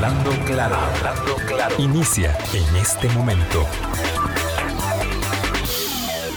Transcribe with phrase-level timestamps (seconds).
[0.00, 1.74] Hablando claro, hablando claro.
[1.76, 3.66] Inicia en este momento.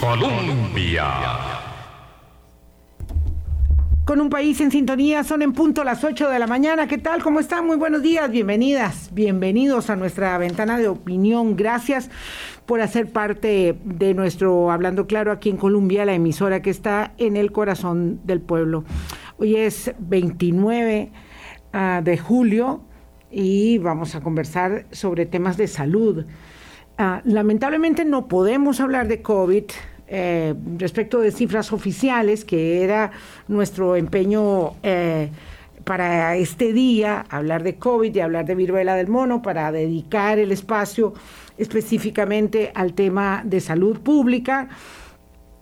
[0.00, 1.04] Colombia.
[4.04, 6.88] Con un país en sintonía, son en punto las 8 de la mañana.
[6.88, 7.22] ¿Qué tal?
[7.22, 7.64] ¿Cómo están?
[7.64, 11.54] Muy buenos días, bienvenidas, bienvenidos a nuestra ventana de opinión.
[11.54, 12.10] Gracias
[12.66, 17.36] por hacer parte de nuestro Hablando Claro aquí en Colombia, la emisora que está en
[17.36, 18.82] el corazón del pueblo.
[19.38, 21.12] Hoy es 29
[21.72, 22.86] ah, de julio
[23.32, 26.26] y vamos a conversar sobre temas de salud.
[26.98, 29.64] Ah, lamentablemente no podemos hablar de COVID
[30.14, 33.12] eh, respecto de cifras oficiales, que era
[33.48, 35.30] nuestro empeño eh,
[35.84, 40.52] para este día, hablar de COVID y hablar de viruela del mono, para dedicar el
[40.52, 41.14] espacio
[41.56, 44.68] específicamente al tema de salud pública,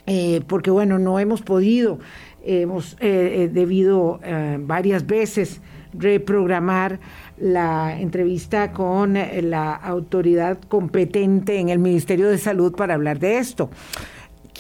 [0.07, 2.01] eh, porque bueno, no hemos podido,
[2.43, 4.19] hemos debido
[4.61, 5.61] varias veces
[5.93, 6.99] reprogramar
[7.41, 13.39] la entrevista con eh, la autoridad competente en el Ministerio de Salud para hablar de
[13.39, 13.71] esto.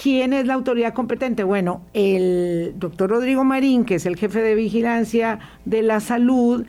[0.02, 1.44] ¿Quién es la autoridad competente?
[1.44, 6.64] Bueno, el doctor Rodrigo Marín, que es el jefe de vigilancia de la salud,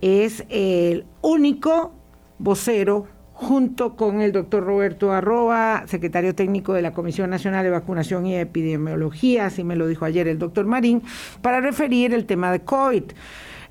[0.00, 1.92] es el único
[2.38, 8.26] vocero junto con el doctor Roberto Arroba, secretario técnico de la Comisión Nacional de Vacunación
[8.26, 11.02] y Epidemiología, así me lo dijo ayer el doctor Marín,
[11.40, 13.04] para referir el tema de COVID.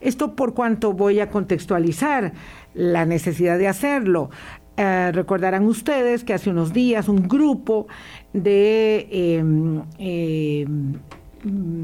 [0.01, 2.33] Esto por cuanto voy a contextualizar
[2.73, 4.29] la necesidad de hacerlo.
[4.77, 7.87] Eh, recordarán ustedes que hace unos días un grupo
[8.33, 10.93] de em, em,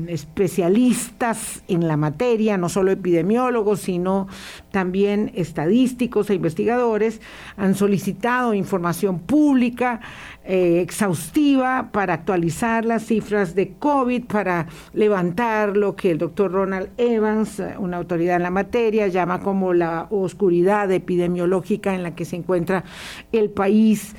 [0.08, 4.28] especialistas en la materia, no solo epidemiólogos, sino
[4.72, 7.22] también estadísticos e investigadores,
[7.56, 10.00] han solicitado información pública
[10.44, 16.90] eh, exhaustiva para actualizar las cifras de COVID, para levantar lo que el doctor Ronald
[16.98, 22.36] Evans, una autoridad en la materia, llama como la oscuridad epidemiológica en la que se
[22.36, 22.84] encuentra
[23.32, 24.16] el país,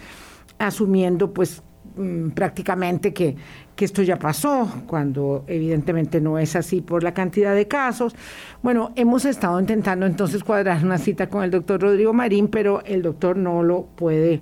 [0.59, 1.63] asumiendo pues
[1.97, 3.37] mm, prácticamente que
[3.79, 8.13] que esto ya pasó, cuando evidentemente no es así por la cantidad de casos.
[8.61, 13.03] Bueno, hemos estado intentando entonces cuadrar una cita con el doctor Rodrigo Marín, pero el
[13.03, 14.41] doctor no lo puede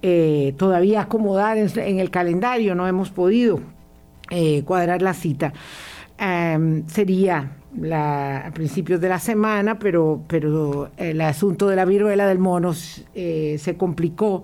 [0.00, 3.60] eh, todavía acomodar en, el calendario, no hemos podido
[4.30, 5.52] eh, cuadrar la cita.
[6.16, 7.58] Em, sería
[7.92, 12.72] a principios de la semana, pero, pero el asunto de la viruela del mono
[13.14, 14.42] eh, se complicó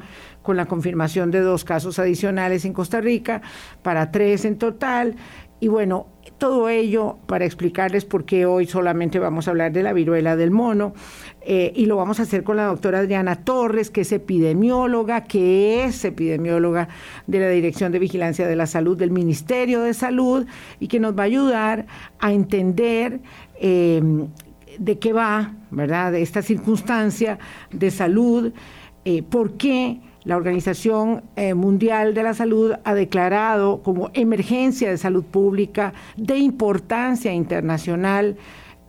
[0.49, 3.43] con la confirmación de dos casos adicionales en Costa Rica,
[3.83, 5.15] para tres en total.
[5.61, 6.07] Y bueno,
[6.39, 10.51] todo ello para explicarles por qué hoy solamente vamos a hablar de la viruela del
[10.51, 10.95] mono
[11.43, 15.85] eh, y lo vamos a hacer con la doctora Adriana Torres, que es epidemióloga, que
[15.85, 16.89] es epidemióloga
[17.27, 20.47] de la Dirección de Vigilancia de la Salud del Ministerio de Salud
[20.81, 21.87] y que nos va a ayudar
[22.21, 23.21] a entender
[23.61, 24.01] eh,
[24.79, 27.39] de qué va, ¿verdad?, de esta circunstancia
[27.71, 28.55] de salud,
[29.05, 34.99] eh, por qué la Organización eh, Mundial de la Salud ha declarado como emergencia de
[34.99, 38.37] salud pública de importancia internacional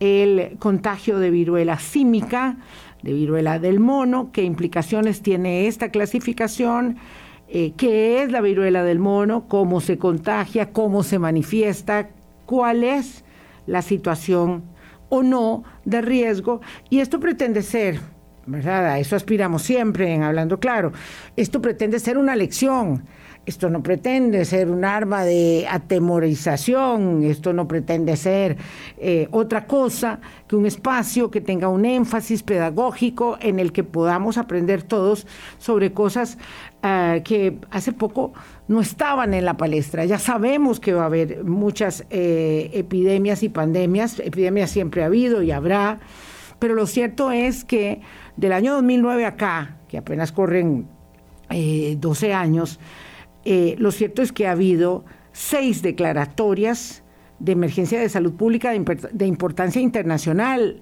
[0.00, 2.58] el contagio de viruela símica,
[3.02, 6.98] de viruela del mono, qué implicaciones tiene esta clasificación,
[7.48, 12.10] eh, qué es la viruela del mono, cómo se contagia, cómo se manifiesta,
[12.44, 13.24] cuál es
[13.66, 14.62] la situación
[15.08, 16.60] o no de riesgo.
[16.90, 17.98] Y esto pretende ser
[18.50, 18.86] ¿verdad?
[18.86, 20.92] A eso aspiramos siempre en Hablando Claro.
[21.36, 23.04] Esto pretende ser una lección.
[23.46, 28.58] Esto no pretende ser un arma de atemorización, esto no pretende ser
[28.98, 34.36] eh, otra cosa que un espacio que tenga un énfasis pedagógico en el que podamos
[34.36, 36.36] aprender todos sobre cosas
[36.82, 38.34] ah, que hace poco
[38.68, 40.04] no estaban en la palestra.
[40.04, 45.42] Ya sabemos que va a haber muchas eh, epidemias y pandemias, epidemias siempre ha habido
[45.42, 45.98] y habrá,
[46.60, 48.02] pero lo cierto es que
[48.36, 50.86] del año 2009 acá, que apenas corren
[51.48, 52.78] 12 eh, años,
[53.44, 57.02] eh, lo cierto es que ha habido seis declaratorias
[57.38, 60.80] de emergencia de salud pública de, importancia internacional.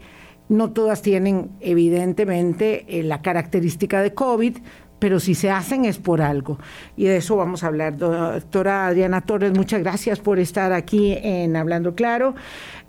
[0.48, 4.58] No todas tienen, evidentemente, eh, la característica de COVID,
[4.98, 6.58] pero si se hacen es por algo.
[6.96, 7.96] Y de eso vamos a hablar.
[7.96, 12.34] Doctora Adriana Torres, muchas gracias por estar aquí en Hablando Claro.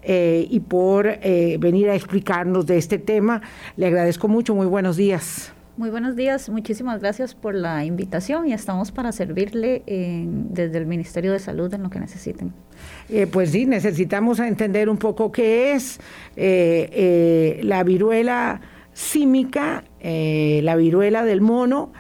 [0.02, 3.42] Eh, y por eh, venir a explicarnos de este tema.
[3.76, 5.52] Le agradezco mucho, muy buenos días.
[5.76, 11.32] Muy buenos días, muchísimas gracias por la invitación y estamos para servirle desde el Ministerio
[11.32, 12.52] de Salud en lo que necesiten.
[13.08, 16.02] Eh, pues sí, necesitamos entender un poco qué es
[16.36, 18.60] la viruela
[19.00, 21.92] símica, la viruela del mono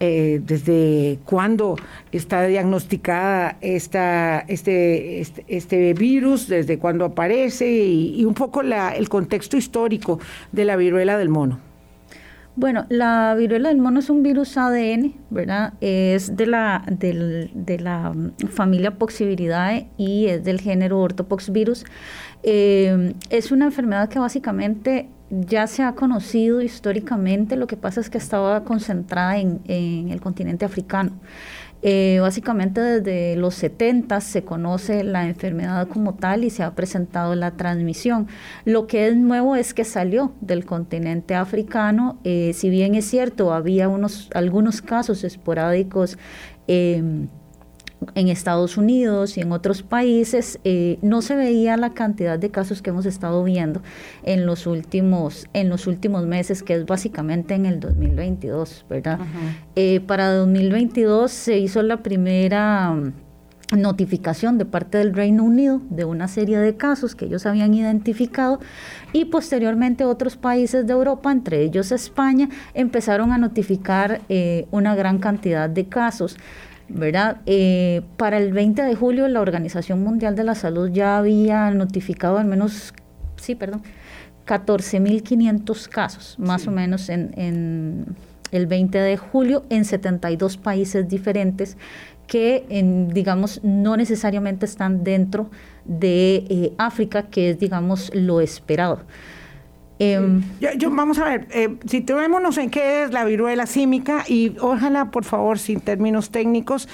[0.00, 1.76] eh, desde cuándo
[2.10, 9.08] está diagnosticada esta, este, este, este virus, desde cuándo aparece y, un poco la, el
[9.08, 10.18] contexto histórico
[10.50, 11.60] de la viruela del mono.
[12.56, 15.74] Bueno, la viruela del mono es un virus ADN, ¿verdad?
[15.80, 21.84] Es de la, de la mm, familia Poxviridae y es del género Orthopoxvirus.
[22.42, 25.08] Eh, es una enfermedad que básicamente
[25.40, 30.64] ya se ha conocido históricamente, lo que pasa es que estaba concentrada en, el continente
[30.64, 31.12] africano.
[31.86, 37.34] Eh, básicamente desde los 70 se conoce la enfermedad como tal y se ha presentado
[37.34, 38.26] la transmisión.
[38.64, 43.52] Lo que es nuevo es que salió del continente africano, eh, si bien es cierto,
[43.52, 46.16] había unos, algunos casos esporádicos.
[46.68, 47.26] Eh,
[48.14, 52.82] en Estados Unidos y en otros países eh, no se veía la cantidad de casos
[52.82, 53.82] que hemos estado viendo
[54.24, 59.18] en los últimos en los últimos meses que es básicamente en el 2022 verdad
[59.76, 63.12] eh, para 2022 se hizo la primera mm,
[63.76, 68.60] notificación de parte del Reino Unido de una serie de casos que ellos habían identificado
[69.12, 75.18] y posteriormente otros países de Europa, entre ellos España, empezaron a notificar eh, una gran
[75.18, 76.36] cantidad de casos.
[76.88, 77.38] ¿Verdad?
[77.46, 82.38] Eh, para el 20 de julio la Organización Mundial de la Salud ya había notificado
[82.38, 82.94] al menos,
[83.36, 83.82] sí, perdón,
[84.46, 88.16] 14.500 casos, más o menos en, en,
[88.50, 91.76] el 20 de julio, en 72 países diferentes
[92.26, 95.50] que, en, digamos, no necesariamente están dentro
[95.84, 99.00] de eh, África, que es, digamos, lo esperado.
[100.00, 100.42] Em,
[100.76, 105.24] yo, vamos a ver, eh, situémonos en qué es la viruela símica y ojalá, por
[105.24, 106.88] favor, sin términos técnicos,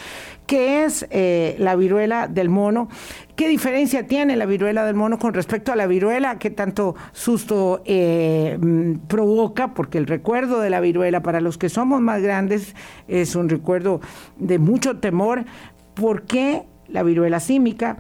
[0.47, 2.91] qué es eh, la viruela del mono,
[3.37, 7.81] qué diferencia tiene la viruela del mono con respecto a la viruela, qué tanto susto
[7.87, 12.75] eh, mm, provoca, porque el recuerdo de la viruela para los que somos más grandes
[13.09, 14.03] es un recuerdo
[14.37, 15.47] de mucho temor,
[15.95, 17.97] ¿por qué la viruela símica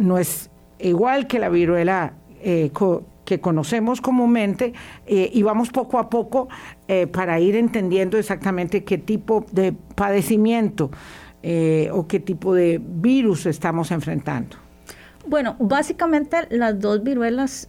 [0.00, 2.14] no es igual que la viruela
[3.24, 4.74] que conocemos comúnmente
[5.06, 6.48] eh, y vamos poco a poco
[6.88, 10.90] eh, para ir entendiendo exactamente qué tipo de padecimiento
[11.42, 14.56] eh, o qué tipo de virus estamos enfrentando.
[15.26, 17.66] Bueno, básicamente las dos viruelas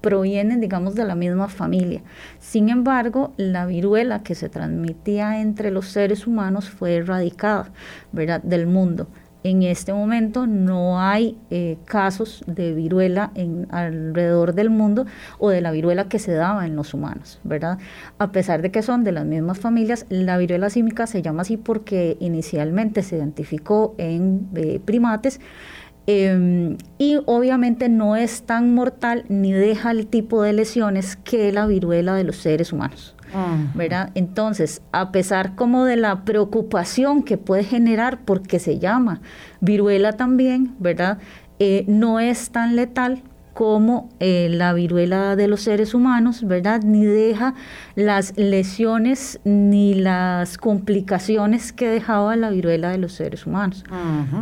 [0.00, 2.02] provienen, digamos, de la misma familia.
[2.38, 7.72] Sin embargo, la viruela que se transmitía entre los seres humanos fue erradicada,
[8.12, 9.08] ¿verdad?, del mundo.
[9.46, 15.06] En este momento no hay eh, casos de viruela en, alrededor del mundo
[15.38, 17.78] o de la viruela que se daba en los humanos, ¿verdad?
[18.18, 21.56] A pesar de que son de las mismas familias, la viruela símica se llama así
[21.56, 25.38] porque inicialmente se identificó en eh, primates,
[26.08, 31.68] em, y obviamente no es tan mortal ni deja el tipo de lesiones que la
[31.68, 33.15] viruela de los seres humanos.
[33.74, 34.10] ¿Verdad?
[34.14, 39.20] Entonces, a pesar como de la preocupación que puede generar porque se llama
[39.60, 41.18] viruela también, ¿verdad?
[41.58, 43.22] Eh, no es tan letal
[43.56, 46.82] como eh, la viruela de los seres humanos, ¿verdad?
[46.82, 47.54] Ni deja
[47.94, 53.82] las lesiones ni las complicaciones que dejaba la viruela de los seres humanos,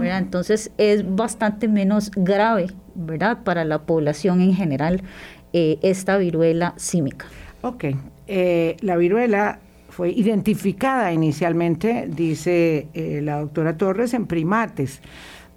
[0.00, 0.18] ¿verdad?
[0.18, 2.66] Entonces es bastante menos grave,
[2.96, 3.38] ¿verdad?
[3.44, 5.02] Para la población en general
[5.52, 7.26] eh, esta viruela símica.
[7.62, 7.84] Ok,
[8.26, 15.00] eh, la viruela fue identificada inicialmente, dice eh, la doctora Torres, en primates,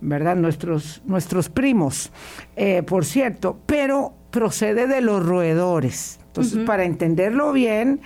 [0.01, 0.35] ¿verdad?
[0.35, 2.11] Nuestros, nuestros primos,
[2.55, 6.19] eh, por cierto, pero procede de los roedores.
[6.27, 7.99] Entonces, para entenderlo bien,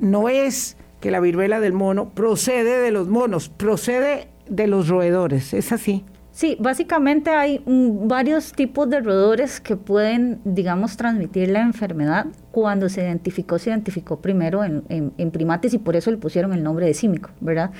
[0.00, 5.52] no es que la viruela del mono procede de los monos, procede de los roedores,
[5.52, 6.02] ¿es así?
[6.34, 12.26] Sí, básicamente hay varios tipos de roedores que pueden, digamos, transmitir la enfermedad.
[12.50, 16.64] Cuando se identificó, se identificó primero en, en, primates y por eso le pusieron el
[16.64, 17.70] nombre de símico, ¿verdad?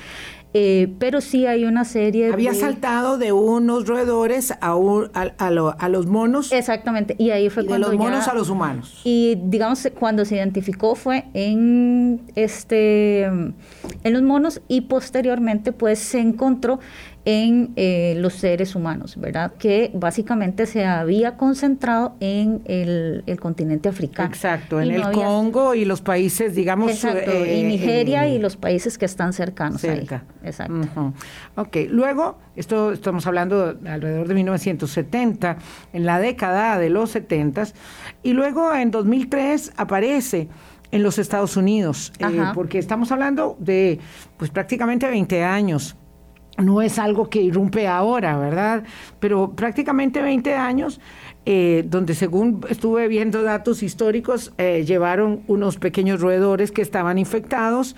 [0.56, 6.52] Eh, pero sí hay una serie Había saltado de unos roedores a, a, los monos.
[6.52, 9.00] Exactamente, y ahí fue cuando de los monos a los humanos.
[9.02, 13.54] Y digamos, cuando se identificó fue en, este, en
[14.04, 16.78] los monos y posteriormente pues se encontró
[17.26, 19.52] en eh, los seres humanos, ¿verdad?
[19.58, 24.28] Que básicamente se había concentrado en el, continente africano.
[24.28, 26.90] Exacto, en el Congo y los países, digamos...
[26.90, 30.24] Exacto, y eh, Nigeria y los países que están cercanos cerca.
[30.42, 30.48] ahí.
[30.48, 31.14] Exacto.
[31.56, 35.56] Ok, luego, esto estamos hablando alrededor de 1970,
[35.92, 37.64] en la década de los 70,
[38.22, 40.48] y luego en 2003 aparece
[40.90, 43.98] en los Estados Unidos, eh, porque estamos hablando de
[44.36, 45.96] pues prácticamente 20 años
[46.58, 48.84] no es algo que irrumpe ahora, ¿verdad?
[49.20, 51.00] Pero prácticamente 20 años,
[51.46, 57.96] eh, donde según estuve viendo datos históricos, eh, llevaron unos pequeños roedores que estaban infectados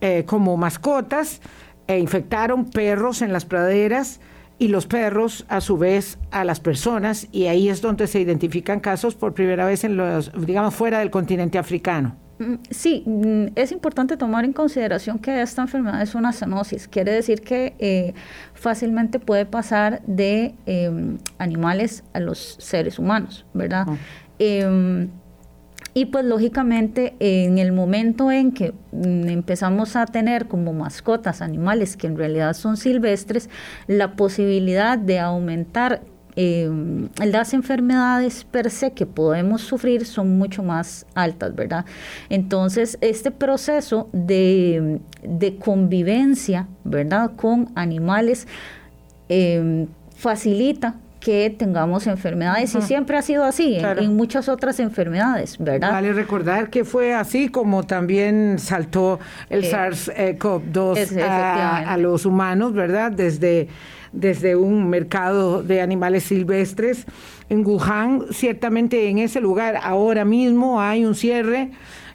[0.00, 1.40] eh, como mascotas,
[1.86, 4.20] e infectaron perros en las praderas
[4.58, 8.78] y los perros a su vez a las personas, y ahí es donde se identifican
[8.78, 12.29] casos por primera vez en los, digamos, fuera del continente africano.
[12.40, 16.88] Mm, sí, mm, es importante tomar en consideración que esta enfermedad es una zoonosis.
[16.88, 18.14] Quiere decir que eh,
[18.54, 23.86] fácilmente puede pasar de em, animales a los seres humanos, ¿verdad?
[24.38, 25.10] Em,
[25.92, 31.96] y pues lógicamente en el momento en que mm, empezamos a tener como mascotas animales
[31.98, 33.50] que en realidad son silvestres,
[33.86, 36.00] la posibilidad de aumentar
[36.36, 36.70] eh,
[37.24, 41.84] las enfermedades per se que podemos sufrir son mucho más altas, ¿verdad?
[42.28, 45.00] Entonces, este proceso de,
[45.62, 47.32] convivencia, ¿verdad?
[47.36, 48.46] Con animales
[49.28, 55.92] em, facilita que tengamos enfermedades y siempre ha sido así en, muchas otras enfermedades, ¿verdad?
[55.92, 59.20] Vale recordar que fue así como también saltó
[59.50, 63.12] el eh, SARS-CoV-2 a, a, los humanos, ¿verdad?
[63.12, 63.68] Desde
[64.12, 67.06] desde un mercado de animales silvestres.
[67.48, 71.70] En Wuhan, ciertamente en ese lugar ahora mismo hay un cierre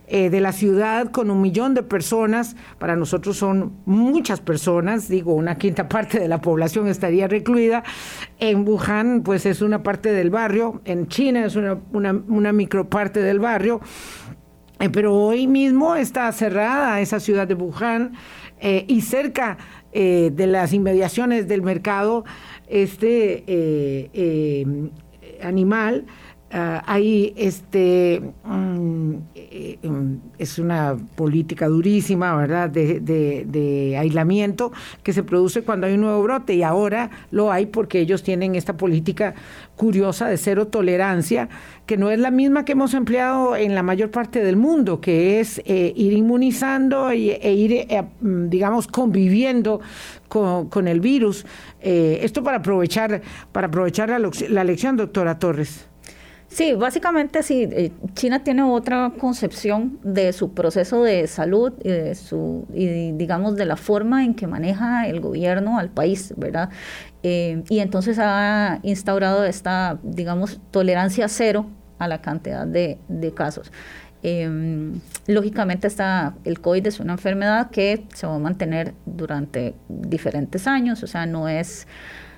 [0.07, 2.55] eh, de la ciudad con un millón de personas.
[2.77, 7.83] Para nosotros son muchas personas, digo, una quinta parte de la población estaría recluida.
[8.39, 10.81] En Wuhan, pues es una parte del barrio.
[10.85, 13.81] En China es una, una, micro parte del barrio.
[14.79, 18.13] Eh, pero hoy mismo está cerrada esa ciudad de Wuhan
[18.59, 19.57] eh, y cerca
[19.97, 22.25] eh, de las inmediaciones del mercado,
[22.67, 24.65] este eh, eh,
[25.41, 26.05] animal,
[26.55, 29.15] ah, hay este, mm,
[30.37, 34.71] es una política durísima, ¿verdad?, de, de, aislamiento
[35.03, 38.55] que se produce cuando hay un nuevo brote y ahora lo hay porque ellos tienen
[38.55, 39.35] esta política
[39.75, 41.49] curiosa de cero tolerancia,
[41.85, 45.39] que no es la misma que hemos empleado en la mayor parte del mundo, que
[45.39, 49.81] es eh, ir inmunizando e, ir, eh, mm, digamos, conviviendo
[50.27, 51.45] con, el virus.
[51.81, 53.21] Eh, esto para aprovechar,
[53.51, 54.19] para aprovechar la,
[54.49, 55.87] la lección, doctora Torres.
[56.55, 57.91] Sí, básicamente sí.
[58.13, 63.65] China tiene otra concepción de su proceso de salud y de su, y digamos, de
[63.65, 66.69] la forma en que maneja el gobierno al país, ¿verdad?
[67.23, 71.65] Eh, y entonces ha instaurado esta, digamos, tolerancia cero
[71.99, 72.99] a la cantidad de,
[73.35, 73.69] casos.
[74.23, 80.67] Em, lógicamente está, el COVID es una enfermedad que se va a mantener durante diferentes
[80.67, 81.85] años, o sea, no es,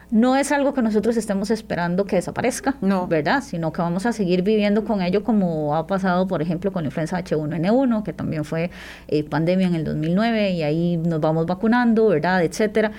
[0.10, 3.08] no es algo que nosotros estemos esperando que desaparezca, no.
[3.08, 3.44] ¿verdad?
[3.44, 6.88] Sino que vamos a seguir viviendo con ello como ha pasado, por ejemplo, con la
[6.88, 8.72] influenza H1N1, que también fue
[9.08, 12.44] eh, pandemia en el 2009 y ahí nos vamos vacunando, ¿verdad?
[12.44, 12.92] Etcétera.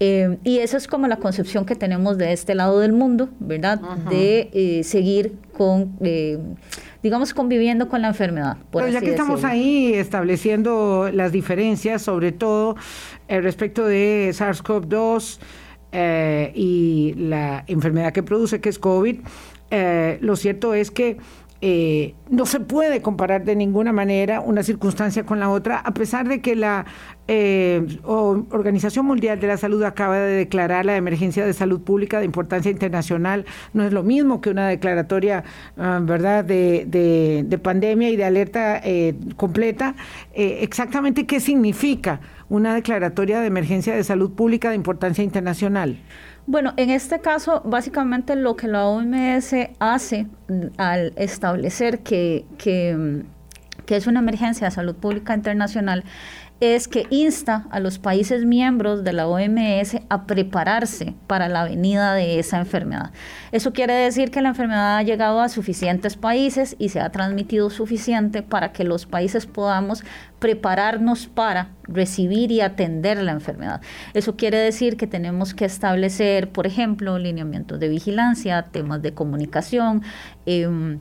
[0.00, 3.80] Eh, y esa es como la concepción que tenemos de este lado del mundo, ¿verdad?
[4.10, 6.38] De eh, seguir con, eh,
[7.02, 8.56] digamos, conviviendo con la enfermedad.
[8.72, 12.76] Pero ya que estamos ahí estableciendo las diferencias, sobre todo
[13.28, 15.38] respecto de SARS-CoV-2
[15.94, 19.20] y la enfermedad que produce, que es COVID,
[20.20, 21.18] lo cierto es que
[21.66, 26.28] eh, no se puede comparar de ninguna manera una circunstancia con la otra, a pesar
[26.28, 26.84] de que la
[27.26, 32.26] eh, Organización Mundial de la Salud acaba de declarar la emergencia de salud pública de
[32.26, 33.46] importancia internacional.
[33.72, 35.42] No es lo mismo que una declaratoria,
[35.78, 39.94] ah, ¿verdad?, de, pandemia y de alerta eh, completa.
[40.34, 45.98] exactamente qué significa una declaratoria de emergencia de salud pública de importancia internacional.
[46.46, 50.26] Bueno, en este caso, básicamente lo que la OMS hace
[50.76, 53.24] al establecer que, que,
[53.88, 56.04] es una emergencia de salud pública internacional
[56.64, 62.14] es que insta a los países miembros de la OMS a prepararse para la venida
[62.14, 63.10] de esa enfermedad.
[63.52, 67.70] Eso quiere decir que la enfermedad ha llegado a suficientes países y se ha transmitido
[67.70, 70.04] suficiente para que los países podamos
[70.38, 73.80] prepararnos para recibir y atender la enfermedad.
[74.14, 80.02] Eso quiere decir que tenemos que establecer, por ejemplo, lineamientos de vigilancia, temas de comunicación,
[80.46, 80.98] eh,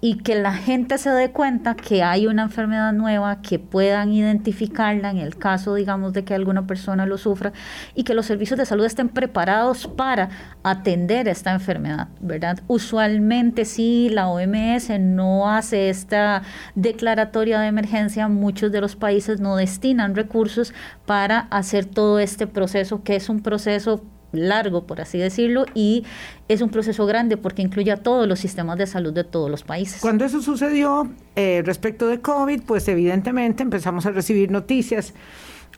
[0.00, 5.10] y que la gente se dé cuenta que hay una enfermedad nueva, que puedan identificarla
[5.10, 7.52] en el caso, digamos, de que alguna persona lo sufra
[7.94, 10.28] y que los servicios de salud estén preparados para
[10.62, 12.60] atender esta enfermedad, ¿verdad?
[12.66, 16.42] Usualmente si la OMS no hace esta
[16.74, 20.74] declaratoria de emergencia, muchos de los países no destinan recursos
[21.06, 24.02] para hacer todo este proceso, que es un proceso
[24.36, 26.04] largo, por así decirlo, y
[26.48, 29.62] es un proceso grande porque incluye a todos los sistemas de salud de todos los
[29.62, 30.00] países.
[30.00, 35.14] Cuando eso sucedió eh, respecto de COVID, pues evidentemente empezamos a recibir noticias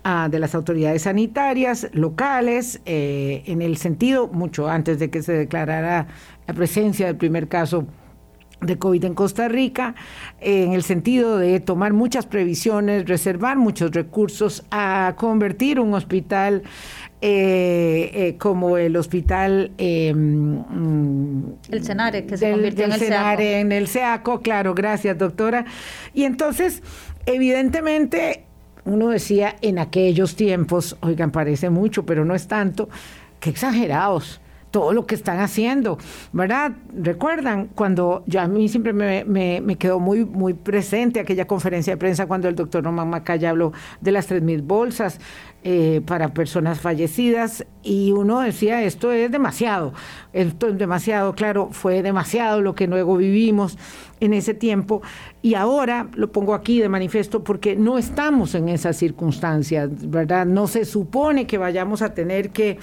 [0.05, 5.33] ah, de las autoridades sanitarias locales, eh, en el sentido, mucho antes de que se
[5.33, 6.07] declarara
[6.47, 7.87] la presencia del primer caso
[8.61, 9.95] de COVID en Costa Rica,
[10.41, 16.63] en el sentido de tomar muchas previsiones, reservar muchos recursos, a convertir un hospital
[17.21, 23.73] eh, eh, como el hospital eh, el Senare que se convirtió en el Senare, en
[23.73, 25.65] el SEACO, claro, gracias doctora.
[26.15, 26.83] Y entonces,
[27.27, 28.45] evidentemente,
[28.85, 32.89] uno decía en aquellos tiempos, oigan, parece mucho, pero no es tanto,
[33.41, 35.99] que exagerados todo lo que están haciendo,
[36.33, 36.73] ¿verdad?
[36.95, 41.97] Recuerdan cuando ya a mí siempre me, me, quedó muy, muy presente aquella conferencia de
[41.97, 45.21] prensa cuando el doctor Román Macaya habló de las 3.000 bolsas
[45.65, 49.93] eh, para personas fallecidas y uno decía esto es demasiado,
[50.33, 53.79] esto es demasiado, claro, fue demasiado lo que luego vivimos
[54.21, 55.03] en ese tiempo
[55.43, 60.47] y ahora lo pongo aquí de manifiesto porque no estamos en esas circunstancias, ¿verdad?
[60.47, 62.79] No se supone que vayamos a tener que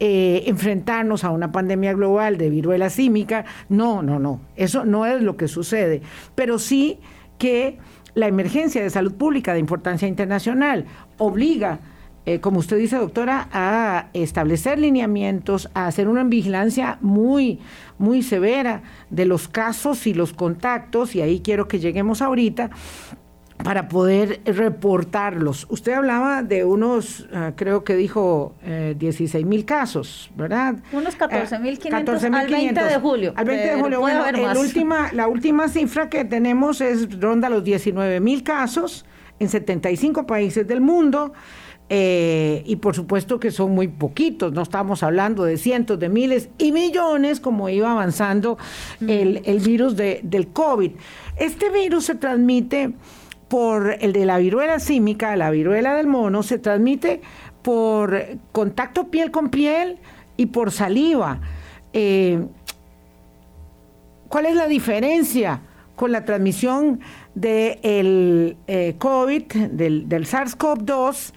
[0.00, 3.44] eh, enfrentarnos a una pandemia global de viruela símica.
[3.68, 4.40] No, no, no.
[4.56, 6.02] Eso no es lo que sucede.
[6.34, 6.98] Pero sí
[7.38, 7.78] que
[8.14, 10.86] la emergencia de salud pública de importancia internacional
[11.18, 11.80] obliga,
[12.26, 17.60] eh, como usted dice, doctora, a establecer lineamientos, a hacer una vigilancia muy,
[17.98, 22.70] muy severa de los casos y los contactos, y ahí quiero que lleguemos ahorita,
[23.64, 25.66] para poder reportarlos.
[25.70, 30.76] Usted hablaba de unos, ah, creo que dijo, eh, 16 mil casos, ¿verdad?
[30.92, 33.32] Unos 14 mil 500 al 20 de julio.
[33.34, 34.00] Al 20 de julio.
[34.00, 34.22] Bueno,
[34.60, 39.06] última, la última cifra que tenemos es ronda los 19 mil casos
[39.38, 41.32] en 75 países del mundo.
[41.88, 46.48] Eh, y por supuesto que son muy poquitos, no estamos hablando de cientos de miles
[46.56, 48.56] y millones como iba avanzando
[49.06, 50.92] el, el virus de, del COVID.
[51.36, 52.94] Este virus se transmite
[53.54, 57.20] por el de la viruela símica, la viruela del mono, se transmite
[57.62, 58.20] por
[58.50, 60.00] contacto piel con piel
[60.36, 61.40] y por saliva.
[61.92, 62.48] Eh,
[64.26, 65.60] ¿Cuál es la diferencia
[65.94, 66.98] con la transmisión
[67.36, 71.32] del eh, COVID, del, SARS-CoV-2,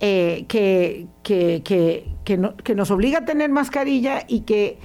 [0.00, 4.76] eh, que, que nos obliga a tener mascarilla y que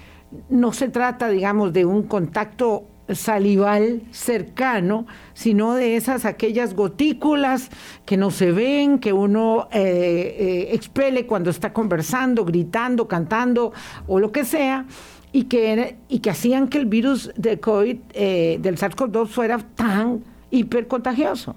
[0.48, 2.86] no se trata, digamos, de un contacto
[3.16, 7.70] salival cercano, sino de esas aquellas gotículas
[8.06, 13.74] que no se ven, que uno eh, eh, expele cuando está conversando, gritando, cantando
[14.08, 14.86] o lo que sea,
[15.32, 20.24] y que, y que hacían que el virus de COVID, eh, del SARS-CoV-2 fuera tan
[20.50, 21.56] hipercontagioso.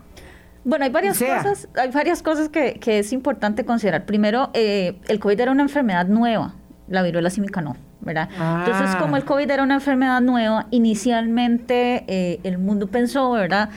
[0.65, 4.05] Bueno, hay varias cosas, hay varias cosas que, que, es importante considerar.
[4.07, 6.55] Primero, el COVID era una enfermedad nueva,
[6.87, 7.77] la viruela símica no.
[8.03, 8.29] ¿Verdad?
[8.31, 8.99] Entonces, ah.
[9.01, 13.71] como el COVID era una enfermedad nueva, inicialmente eh, el mundo pensó, ¿verdad?,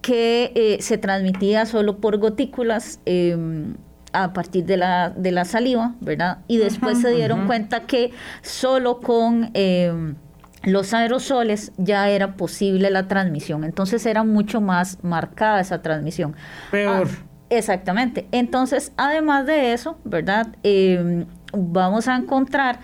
[0.00, 3.74] que eh, se transmitía solo por gotículas em,
[4.12, 6.38] a partir de la, de la saliva, ¿verdad?
[6.48, 8.12] Y después se dieron cuenta que
[8.42, 10.14] solo con em,
[10.62, 13.64] los aerosoles ya era posible la transmisión.
[13.64, 16.34] Entonces era mucho más marcada esa transmisión.
[16.70, 17.08] Peor.
[17.10, 18.28] Ah, exactamente.
[18.32, 20.48] Entonces, además de eso, ¿verdad?
[20.62, 22.80] Em, vamos a encontrar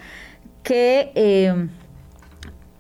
[0.64, 1.68] que eh,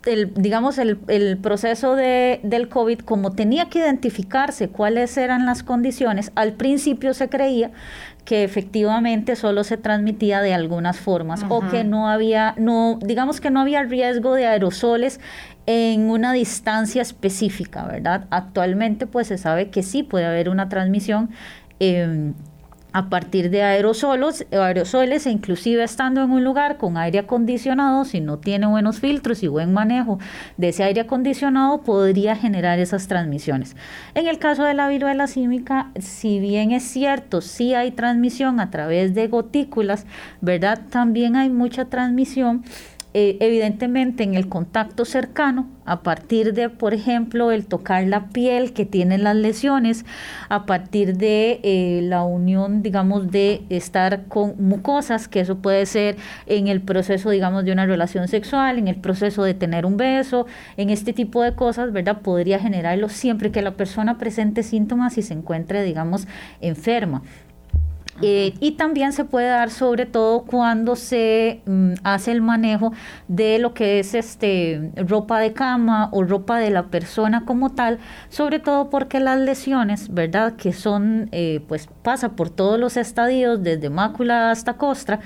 [0.06, 5.62] el, digamos, el, el proceso de, del COVID, como tenía que identificarse cuáles eran las
[5.62, 7.70] condiciones, al principio se creía
[8.24, 13.50] que efectivamente solo se transmitía de algunas formas o que no había, no, digamos que
[13.50, 15.20] no había riesgo de aerosoles
[15.66, 18.24] en una distancia específica, ¿verdad?
[18.30, 21.30] Actualmente pues se sabe que sí puede haber una transmisión
[21.80, 22.32] eh,
[22.94, 28.20] a partir de aerosolos, aerosoles e inclusive estando en un lugar con aire acondicionado, si
[28.20, 30.20] no tiene buenos filtros y buen manejo
[30.58, 33.74] de ese aire acondicionado, podría generar esas transmisiones.
[34.14, 38.70] En el caso de la viruela símica, si bien es cierto, sí hay transmisión a
[38.70, 40.06] través de gotículas,
[40.40, 40.80] ¿verdad?
[40.88, 42.62] También hay mucha transmisión
[43.16, 48.72] eh, evidentemente en el contacto cercano, a partir de, por ejemplo, el tocar la piel
[48.72, 50.04] que tienen las lesiones,
[50.48, 56.16] a partir de eh, la unión, digamos, de estar con mucosas, que eso puede ser
[56.46, 60.46] en el proceso, digamos, de una relación sexual, en el proceso de tener un beso,
[60.76, 62.20] en este tipo de cosas, ¿verdad?
[62.20, 66.26] Podría generarlo siempre que la persona presente síntomas y se encuentre, digamos,
[66.60, 67.22] enferma.
[68.22, 72.92] Eh, y también se puede dar sobre todo cuando se mm, hace el manejo
[73.26, 77.98] de lo que es este ropa de cama o ropa de la persona como tal,
[78.28, 80.54] sobre todo porque las lesiones, ¿verdad?
[80.54, 85.18] Que son, eh, pues pasa por todos los estadios, desde mácula hasta costra,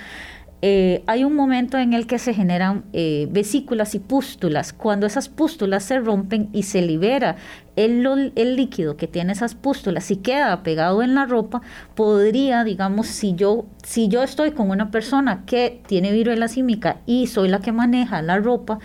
[0.61, 4.73] eh, hay un momento en el que se generan eh, vesículas y pústulas.
[4.73, 7.37] Cuando esas pústulas se rompen y se libera
[7.77, 11.63] el, el, líquido que tiene esas pústulas y queda pegado en la ropa,
[11.95, 17.29] podría, digamos, si yo, si yo estoy con una persona que tiene viruela símica y
[17.29, 18.81] soy la que maneja la ropa,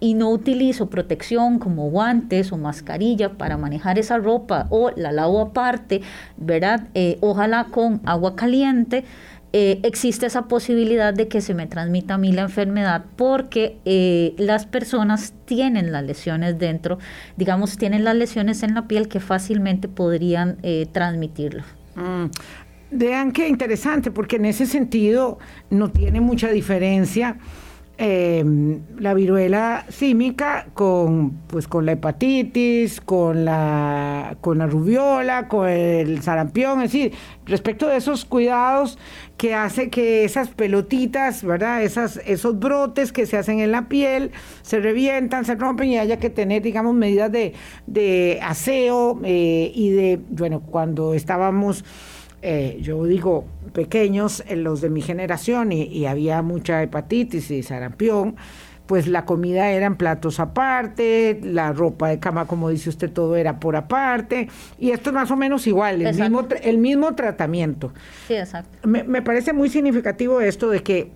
[0.00, 5.40] y no utilizo protección como guantes o mascarilla para manejar esa ropa o la lavo
[5.40, 6.00] aparte,
[6.38, 6.88] ¿verdad?
[6.94, 9.04] Eh, ojalá con agua caliente.
[9.52, 14.34] Eh, existe esa posibilidad de que se me transmita a mí la enfermedad porque eh,
[14.38, 16.98] las personas tienen las lesiones dentro,
[17.36, 20.58] digamos, tienen las lesiones en la piel que fácilmente podrían
[20.92, 21.64] transmitirlo.
[21.96, 22.26] Mm.
[22.92, 25.38] Vean qué interesante, porque en ese sentido
[25.70, 27.38] no tiene mucha diferencia
[28.02, 28.42] eh,
[28.98, 36.22] la viruela símica con, pues, con la hepatitis, con la, con la rubiola, con el
[36.22, 37.12] sarampión, es decir,
[37.44, 38.98] respecto de esos cuidados
[39.36, 41.82] que hace que esas pelotitas, ¿verdad?
[41.82, 44.30] Esas, esos brotes que se hacen en la piel
[44.62, 47.52] se revientan, se rompen y haya que tener, digamos, medidas de,
[47.86, 51.84] de aseo eh, y de, bueno, cuando estábamos
[52.42, 58.36] eh, yo digo pequeños, en los de mi generación, y, había mucha hepatitis y sarampión,
[58.86, 63.60] pues la comida eran platos aparte, la ropa de cama, como dice usted, todo era
[63.60, 64.48] por aparte,
[64.78, 67.92] y esto es más o menos igual, el, mismo, el mismo tratamiento.
[68.26, 68.88] Sí, exacto.
[68.88, 71.12] Me, me parece muy significativo esto de que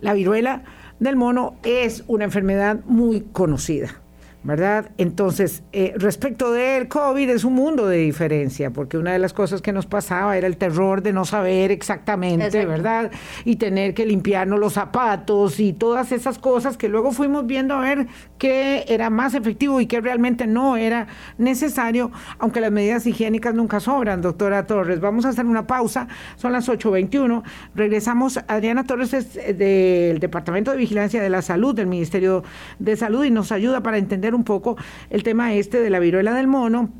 [0.00, 0.64] la viruela
[1.00, 4.00] del mono es una enfermedad muy conocida
[4.44, 4.92] ¿verdad?
[4.98, 9.62] Entonces, eh, respecto del COVID es un mundo de diferencia, porque una de las cosas
[9.62, 13.10] que nos pasaba era el terror de no saber exactamente, ¿verdad?
[13.44, 17.80] Y tener que limpiarnos los zapatos y todas esas cosas que luego fuimos viendo a
[17.80, 18.06] ver
[18.38, 23.80] qué era más efectivo y qué realmente no era necesario, aunque las medidas higiénicas nunca
[23.80, 25.00] sobran, doctora Torres.
[25.00, 27.42] Vamos a hacer una pausa, son las 8.21,
[27.74, 32.44] regresamos, Adriana Torres es eh, del Departamento de Vigilancia de la Salud del Ministerio
[32.78, 34.76] de Salud y nos ayuda para entender un poco
[35.10, 36.90] el tema este de la viruela del mono.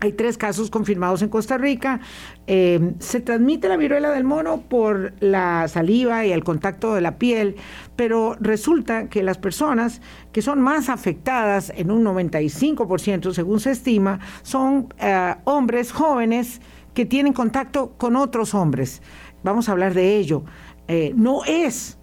[0.00, 2.00] Hay tres casos confirmados en Costa Rica.
[2.46, 7.16] Eh, se transmite la viruela del mono por la saliva y el contacto de la
[7.16, 7.56] piel,
[7.96, 14.20] pero resulta que las personas que son más afectadas, en un 95% según se estima,
[14.42, 16.60] son eh, hombres jóvenes
[16.92, 19.00] que tienen contacto con otros hombres.
[19.42, 20.44] Vamos a hablar de ello.
[20.88, 21.96] Eh, no es,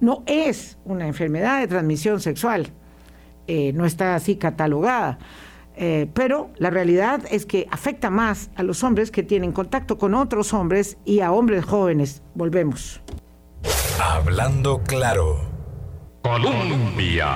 [0.00, 2.72] no es una enfermedad de transmisión sexual
[3.46, 5.18] eh, no está así catalogada.
[5.74, 10.14] Eh, pero la realidad es que afecta más a los hombres que tienen contacto con
[10.14, 12.22] otros hombres y a hombres jóvenes.
[12.34, 13.00] Volvemos.
[14.00, 15.40] Hablando claro.
[16.22, 17.28] Colombia.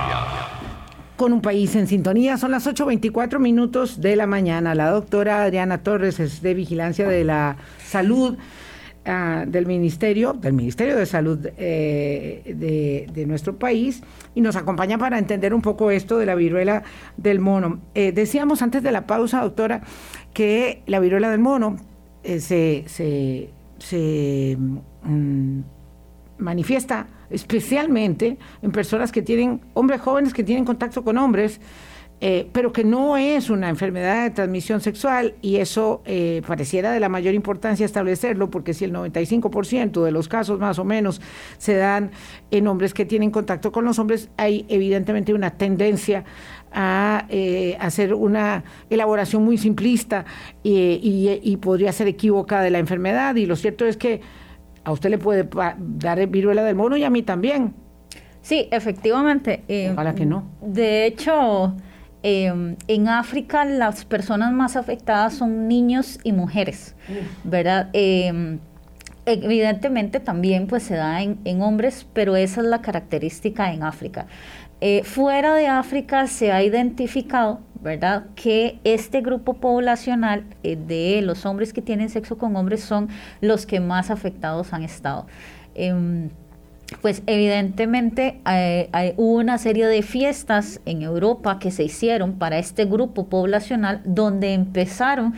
[1.17, 4.75] Con un país en sintonía, son las 8.24 minutos de la mañana.
[4.75, 8.37] La doctora Adriana Torres es de Vigilancia de la Salud
[9.07, 14.03] Del Ministerio, del Ministerio de Salud eh, de, nuestro país
[14.35, 16.83] y nos acompaña para entender un poco esto de la viruela
[17.15, 17.79] del mono.
[17.95, 19.81] Eh, decíamos antes de la pausa, doctora,
[20.33, 21.77] que la viruela del mono
[22.25, 22.83] eh, se,
[23.77, 25.59] se, mm,
[26.39, 31.61] manifiesta especialmente en personas que tienen, hombres jóvenes que tienen contacto con hombres,
[32.19, 36.99] eh, pero que no es una enfermedad de transmisión sexual y eso eh, pareciera de
[36.99, 41.21] la mayor importancia establecerlo porque si el 95% de los casos más o menos
[41.59, 42.09] se dan
[42.49, 46.25] en hombres que tienen contacto con los hombres, hay evidentemente una tendencia
[46.71, 50.25] a eh, hacer una elaboración muy simplista
[50.63, 54.21] y, podría ser equívoca de la enfermedad y lo cierto es que
[54.83, 57.75] a usted le puede dar viruela del mono y a mí también.
[58.41, 59.63] Sí, efectivamente.
[59.91, 60.49] Ojalá que no.
[60.61, 61.75] De hecho,
[62.29, 66.93] Em, en África las personas más afectadas son niños y mujeres,
[67.45, 67.87] ¿verdad?
[67.93, 68.59] Em,
[69.25, 74.27] evidentemente también pues se da en, hombres, pero esa es la característica en África.
[74.81, 81.45] Eh, fuera de África se ha identificado, ¿verdad?, que este grupo poblacional eh, de los
[81.45, 83.07] hombres que tienen sexo con hombres son
[83.39, 85.27] los que más afectados han estado.
[87.01, 92.85] Pues evidentemente eh, hubo una serie de fiestas en Europa que se hicieron para este
[92.85, 95.33] grupo poblacional donde empezaron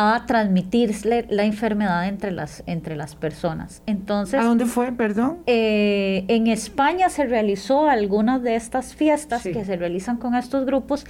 [0.00, 3.82] a transmitirse la enfermedad entre las, entre las personas.
[3.86, 5.38] Entonces, ¿A dónde fue, perdón?
[5.46, 11.04] Eh, en España se realizó algunas de estas fiestas que se realizan con estos grupos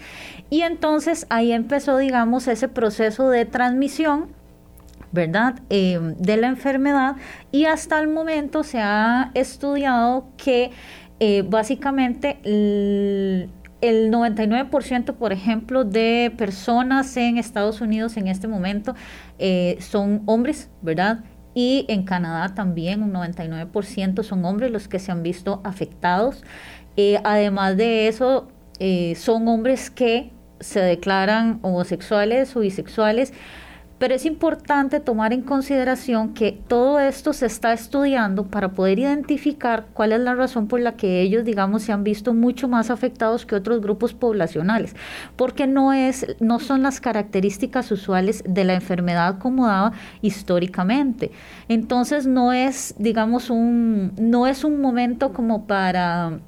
[0.49, 4.38] y entonces ahí empezó, digamos, ese proceso de transmisión
[5.13, 5.61] ¿verdad?
[5.71, 7.17] Em, de la enfermedad
[7.53, 10.71] y hasta el momento se ha estudiado que
[11.21, 18.95] eh, básicamente el, 99%, por ejemplo, de personas en Estados Unidos en este momento
[19.39, 21.25] eh, son hombres, ¿verdad?
[21.55, 26.43] Y en Canadá también un 99% son hombres los que se han visto afectados.
[26.97, 28.49] Eh, además de eso,
[29.17, 33.33] son hombres que se declaran homosexuales o bisexuales
[33.99, 39.87] Pero es importante tomar en consideración que todo esto se está estudiando para poder identificar
[39.93, 43.45] cuál es la razón por la que ellos, digamos, se han visto mucho más afectados
[43.45, 44.95] que otros grupos poblacionales,
[45.37, 51.33] porque no es no son las características usuales de la enfermedad acomodada históricamente.
[51.69, 56.39] Entonces no es, digamos, un no es un momento como para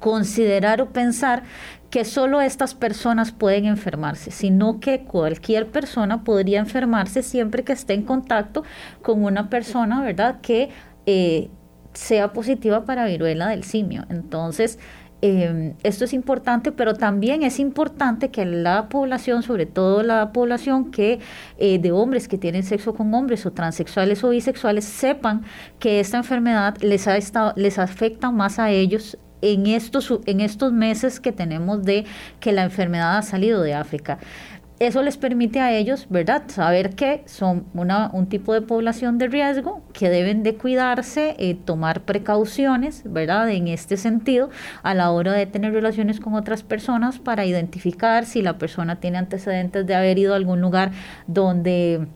[0.00, 1.42] considerar o pensar
[1.90, 7.94] que solo estas personas pueden enfermarse, sino que cualquier persona podría enfermarse siempre que esté
[7.94, 8.64] en contacto
[9.02, 10.70] con una persona, ¿verdad?, que
[11.06, 11.48] eh,
[11.92, 14.04] sea positiva para viruela del simio.
[14.10, 14.78] Entonces,
[15.22, 20.90] em, esto es importante, pero también es importante que la población, sobre todo la población
[20.90, 21.20] que
[21.56, 25.44] eh, de hombres que tienen sexo con hombres o transexuales o bisexuales, sepan
[25.78, 29.16] que esta enfermedad les, ha estado, les afecta más a ellos
[29.52, 32.04] en estos, en estos meses que tenemos de
[32.40, 34.18] que la enfermedad ha salido de África.
[34.78, 39.80] Eso les permite a ellos, ¿verdad?, saber que son un tipo de población de riesgo,
[39.94, 44.50] que deben de cuidarse, eh, tomar precauciones, ¿verdad?, en este sentido,
[44.82, 49.16] a la hora de tener relaciones con otras personas para identificar si la persona tiene
[49.16, 50.90] antecedentes de haber ido a algún lugar
[51.26, 52.06] donde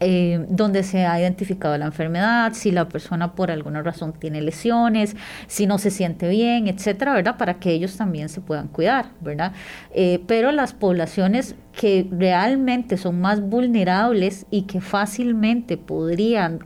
[0.00, 5.16] eh, donde se ha identificado la enfermedad, si la persona por alguna razón tiene lesiones,
[5.46, 7.36] si no se siente bien, etcétera, ¿verdad?
[7.38, 9.52] Para que ellos también se puedan cuidar, ¿verdad?
[9.94, 16.60] Eh, pero las poblaciones que realmente son más vulnerables y que fácilmente podrían,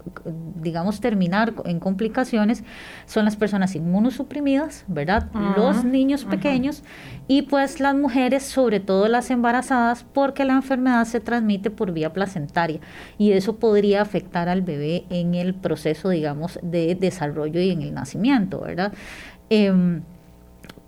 [0.63, 2.63] digamos, terminar en complicaciones
[3.07, 5.29] son las personas inmunosuprimidas, ¿verdad?
[5.57, 6.85] Los niños pequeños
[7.27, 12.13] y pues las mujeres, sobre todo las embarazadas, porque la enfermedad se transmite por vía
[12.13, 12.79] placentaria
[13.19, 17.95] y eso podría afectar al bebé en el proceso, digamos, de desarrollo y en el
[17.95, 18.93] nacimiento, ¿verdad?
[19.49, 20.03] Em,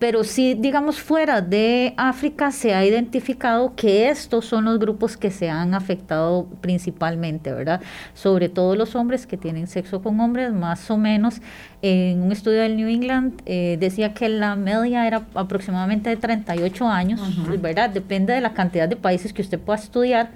[0.03, 5.31] pero sí, digamos, fuera de África se ha identificado que estos son los grupos que
[5.31, 7.81] se han afectado principalmente, ¿verdad?
[8.13, 11.41] Sobre todo los hombres que tienen sexo con hombres, más o menos.
[11.83, 16.89] En un estudio del New England eh, decía que la media era aproximadamente de 38
[16.89, 17.21] años,
[17.61, 17.89] ¿verdad?
[17.89, 20.31] Depende de la cantidad de países que usted pueda estudiar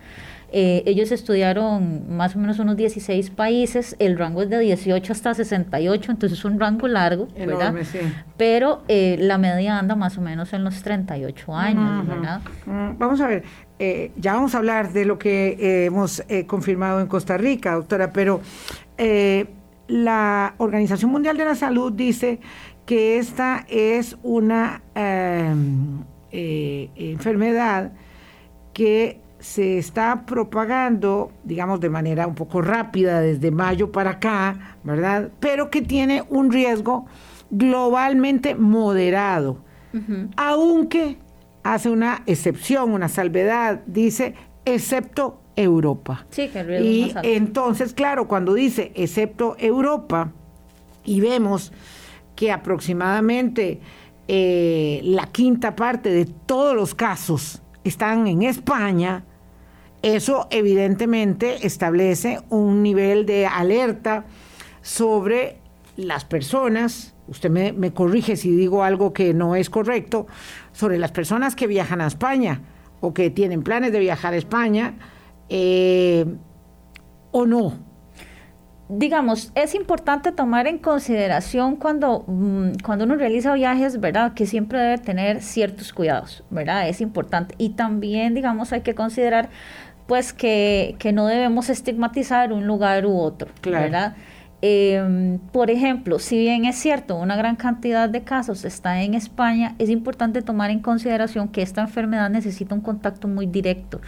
[0.53, 5.35] eh, ellos estudiaron más o menos unos 16 países, el rango es de 18 hasta
[5.35, 7.75] 68, entonces es un rango largo, ¿verdad?
[8.37, 12.41] Pero eh, la media anda más o menos en los 38 años, ¿verdad?
[12.65, 13.43] Mm, vamos a ver,
[13.81, 18.41] eh, ya vamos a hablar de lo que hemos confirmado en Costa Rica, doctora, pero
[19.89, 22.39] la Organización Mundial de la Salud dice
[22.87, 27.91] que esta es una em, enfermedad
[28.73, 35.31] que se está propagando, digamos, de manera un poco rápida desde mayo para acá, ¿verdad?
[35.41, 37.07] Pero que tiene un riesgo
[37.51, 39.59] globalmente moderado,
[40.37, 41.19] aunque
[41.63, 46.27] hace una excepción, una salvedad, dice, excepto Europa.
[46.31, 50.33] Sí, que el y entonces, claro, cuando dice excepto Europa,
[51.05, 51.73] y vemos
[52.35, 53.81] que aproximadamente
[54.29, 59.25] eh, la quinta parte de todos los casos están en España,
[60.03, 64.25] eso evidentemente establece un nivel de alerta
[64.83, 65.59] sobre
[65.97, 70.27] las personas, usted me, corrige si digo algo que no es correcto,
[70.73, 72.61] sobre las personas que viajan a España
[73.01, 74.95] o que tienen planes de viajar a España
[75.49, 76.27] eh,
[77.33, 77.86] o no
[78.89, 84.35] digamos, es importante tomar en consideración cuando, mm, cuando uno realiza viajes, ¿verdad?
[84.35, 86.89] Que siempre debe tener ciertos cuidados, ¿verdad?
[86.89, 87.55] Es importante.
[87.59, 89.51] Y también, digamos, hay que considerar,
[90.07, 94.17] pues, que, que no debemos estigmatizar un lugar u otro, ¿verdad?
[94.69, 99.77] Eh, por ejemplo, si bien es cierto, una gran cantidad de casos está en España,
[99.79, 104.01] es importante tomar en consideración que esta enfermedad necesita un contacto muy directo,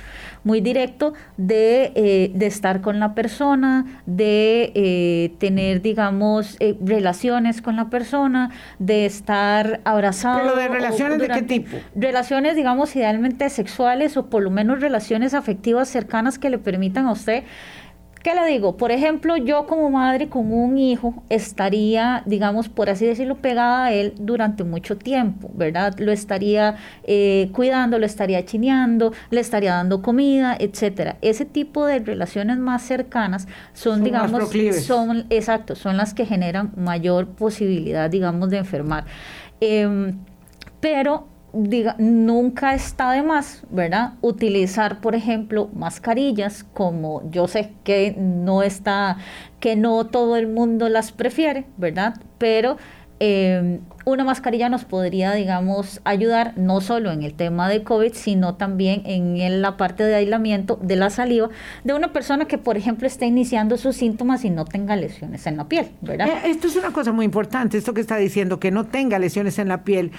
[0.43, 7.63] muy directo de, eh, de estar con la persona, de eh, tener, digamos, eh, relaciones
[7.63, 10.41] con la persona, de estar abrazado.
[10.41, 11.77] ¿Pero de relaciones de qué tipo?
[11.95, 17.13] Relaciones, digamos, idealmente sexuales o por lo menos relaciones afectivas cercanas que le permitan a
[17.13, 17.45] usted
[18.23, 18.77] ¿Qué le digo?
[18.77, 23.93] Por ejemplo, yo como madre con un hijo estaría, digamos, por así decirlo, pegada a
[23.93, 25.95] él durante mucho tiempo, ¿verdad?
[25.99, 31.17] Lo estaría eh, cuidando, lo estaría chineando, le estaría dando comida, etcétera.
[31.23, 34.51] Ese tipo de relaciones más cercanas son, digamos,
[34.85, 39.05] son, exacto, son las que generan mayor posibilidad, digamos, de enfermar.
[39.61, 40.19] Em,
[40.81, 44.15] pero diga, nunca está de más, ¿verdad?
[44.21, 49.19] Utilizar, por ejemplo, mascarillas, como yo sé que no está,
[49.61, 52.15] que no todo el mundo las prefiere, ¿verdad?
[52.39, 52.77] Pero
[53.21, 58.55] eh, una mascarilla nos podría, digamos, ayudar no solo en el tema de COVID, sino
[58.55, 61.51] también en la parte de aislamiento de la saliva
[61.85, 65.57] de una persona que, por ejemplo, esté iniciando sus síntomas y no tenga lesiones en
[65.57, 66.29] la piel, ¿verdad?
[66.29, 69.59] Eh, esto es una cosa muy importante, esto que está diciendo, que no tenga lesiones
[69.59, 70.13] en la piel.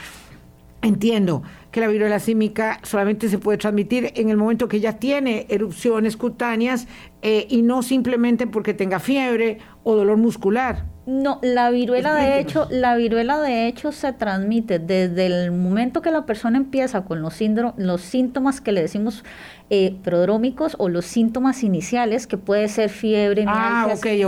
[0.82, 5.46] Entiendo que la viruela símica solamente se puede transmitir en el momento que ya tiene
[5.50, 6.88] erupciones cutáneas
[7.22, 10.86] eh, y no simplemente porque tenga fiebre o dolor muscular.
[11.06, 16.12] No, la viruela de hecho, la viruela de hecho se transmite desde el momento que
[16.12, 17.39] la persona empieza con los,
[17.76, 19.26] los síntomas que le decimos
[19.70, 24.24] eh, prodrómicos o los síntomas iniciales, que puede ser fiebre, ah, okay,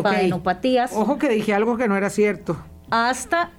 [0.96, 2.58] Ojo que dije algo que no era cierto.
[2.90, 3.52] Hasta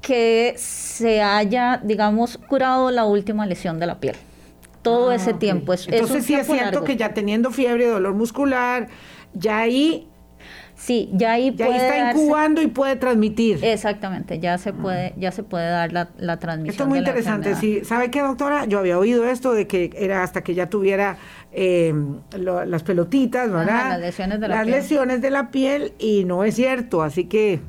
[0.00, 4.16] que se haya, digamos, curado la última lesión de la piel.
[4.82, 5.72] Todo ah, ese tiempo.
[5.72, 8.88] Es, Entonces sí es cierto que ya teniendo fiebre, dolor muscular,
[9.34, 10.06] ya ahí...
[10.74, 13.62] Sí, ya ahí ya está incubando y puede transmitir.
[13.62, 16.70] Exactamente, ya se puede, ya se puede dar la, la transmisión.
[16.70, 17.84] Esto es muy interesante, sí.
[17.84, 18.64] ¿Sabe qué, doctora?
[18.64, 21.18] Yo había oído esto de que era hasta que ya tuviera
[21.52, 21.92] eh,
[22.34, 23.90] las pelotitas, ¿verdad?
[23.90, 24.76] las lesiones de la las piel.
[24.76, 27.60] lesiones de la piel y no es cierto, así que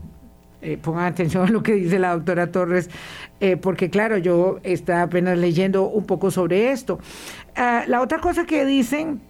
[0.62, 2.90] eh, pongan atención a lo que dice la doctora Torres,
[3.40, 7.00] eh, porque claro, yo estaba apenas leyendo un poco sobre esto.
[7.56, 9.22] Ah, la otra cosa que dicen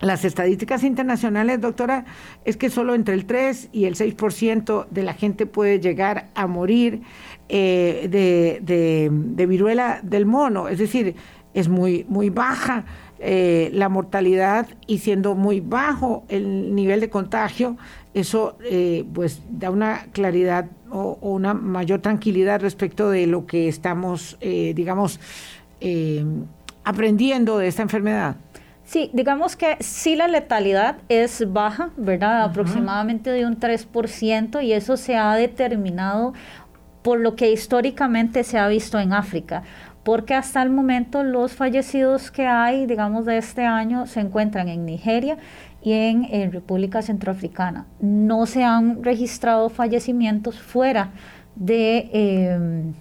[0.00, 2.04] las estadísticas internacionales, doctora,
[2.44, 6.46] es que solo entre el 3 y el 6% de la gente puede llegar a
[6.46, 7.02] morir
[7.48, 11.14] eh, de, viruela del mono, es decir,
[11.54, 12.84] es muy, muy baja.
[13.20, 17.78] la mortalidad y siendo muy bajo el nivel de contagio,
[18.14, 24.38] eso eh, pues da una claridad o, una mayor tranquilidad respecto de lo que estamos,
[24.40, 25.20] eh, digamos,
[25.80, 26.24] eh,
[26.84, 28.36] aprendiendo de esta enfermedad.
[28.84, 32.42] Sí, digamos que sí la letalidad es baja, ¿verdad?
[32.42, 36.34] Aproximadamente de un 3% y eso se ha determinado
[37.02, 39.62] por lo que históricamente se ha visto en África
[40.04, 44.84] porque hasta el momento los fallecidos que hay, digamos, de este año se encuentran en
[44.84, 45.38] Nigeria
[45.84, 47.86] y en, República Centroafricana.
[48.00, 51.10] No se han registrado fallecimientos fuera
[51.54, 52.94] de, em,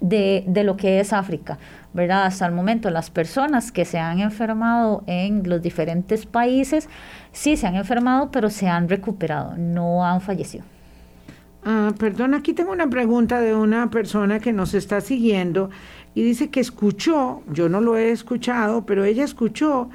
[0.00, 1.58] de, de, lo que es África.
[1.96, 2.26] ¿verdad?
[2.26, 6.88] Hasta el momento las personas que se han enfermado en los diferentes países
[7.32, 10.64] sí se han enfermado, pero se han recuperado, no han fallecido.
[11.64, 15.70] Ah, perdón, aquí tengo una pregunta de una persona que nos está siguiendo
[16.14, 19.88] y dice que escuchó, yo no lo he escuchado, pero ella escuchó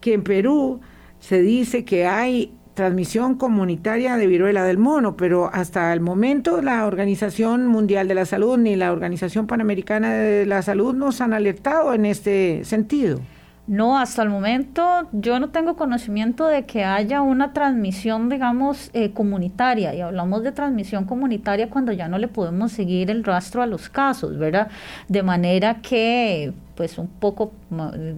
[0.00, 0.80] que en Perú
[1.18, 6.86] se dice que hay transmisión comunitaria de viruela del mono, pero hasta el momento la
[6.86, 11.94] Organización Mundial de la Salud ni la Organización Panamericana de la Salud nos han alertado
[11.94, 13.20] en este sentido.
[13.66, 19.10] No, hasta el momento yo no tengo conocimiento de que haya una transmisión, digamos, eh,
[19.10, 19.92] comunitaria.
[19.92, 23.88] Y hablamos de transmisión comunitaria cuando ya no le podemos seguir el rastro a los
[23.88, 24.68] casos, ¿verdad?
[25.08, 27.52] De manera que pues un poco,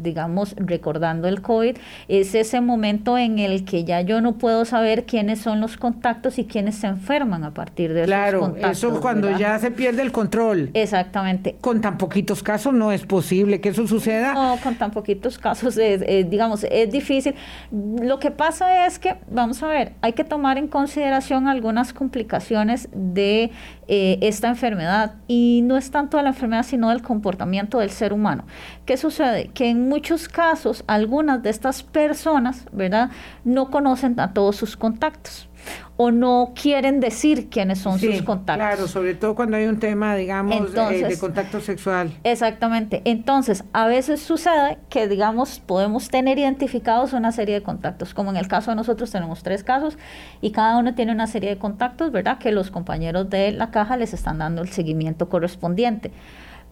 [0.03, 1.77] digamos, recordando el COVID,
[2.09, 6.39] es ese momento en el que ya yo no puedo saber quiénes son los contactos
[6.39, 8.81] y quiénes se enferman a partir de claro, esos contactos.
[8.81, 10.71] Claro, eso cuando ya se pierde el control.
[10.75, 11.57] Exactamente.
[11.61, 14.35] Con tan poquitos casos no es posible que eso suceda.
[14.35, 17.35] No, con tan poquitos casos, digamos, es difícil.
[17.71, 22.89] Lo que pasa es que, vamos a ver, hay que tomar en consideración algunas complicaciones
[22.93, 23.51] de
[23.89, 28.13] eh, esta enfermedad y no es tanto de la enfermedad, sino del comportamiento del ser
[28.13, 28.45] humano.
[28.85, 29.49] ¿Qué sucede?
[29.49, 33.11] Que en muchos casos algunas de estas personas, ¿verdad?
[33.45, 35.48] No conocen a todos sus contactos
[35.97, 38.67] o no quieren decir quiénes son sus contactos.
[38.67, 42.13] Claro, sobre todo cuando hay un tema, digamos, de contacto sexual.
[42.25, 43.03] Exactamente.
[43.05, 48.37] Entonces, a veces sucede que, digamos, podemos tener identificados una serie de contactos, como en
[48.37, 49.99] el caso de nosotros tenemos tres casos
[50.41, 52.39] y cada uno tiene una serie de contactos, ¿verdad?
[52.39, 56.13] Que los compañeros de la caja les están dando el seguimiento correspondiente.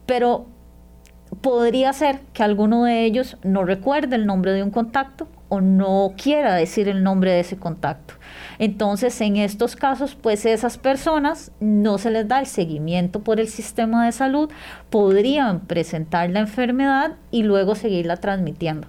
[0.05, 0.47] Pero
[1.41, 6.13] podría ser que alguno de ellos no recuerde el nombre de un contacto o no
[6.21, 8.15] quiera decir el nombre de ese contacto.
[8.59, 13.47] Entonces, en estos casos, pues esas personas no se les da el seguimiento por el
[13.47, 14.51] sistema de salud,
[14.89, 18.87] podrían presentar la enfermedad y luego seguirla transmitiendo.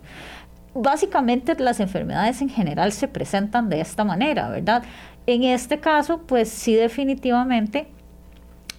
[0.74, 4.82] Básicamente las enfermedades en general se presentan de esta manera, ¿verdad?
[5.26, 7.88] En este caso, pues sí definitivamente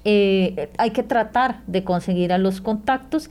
[0.05, 3.29] eh, hay que tratar de conseguir a los contactos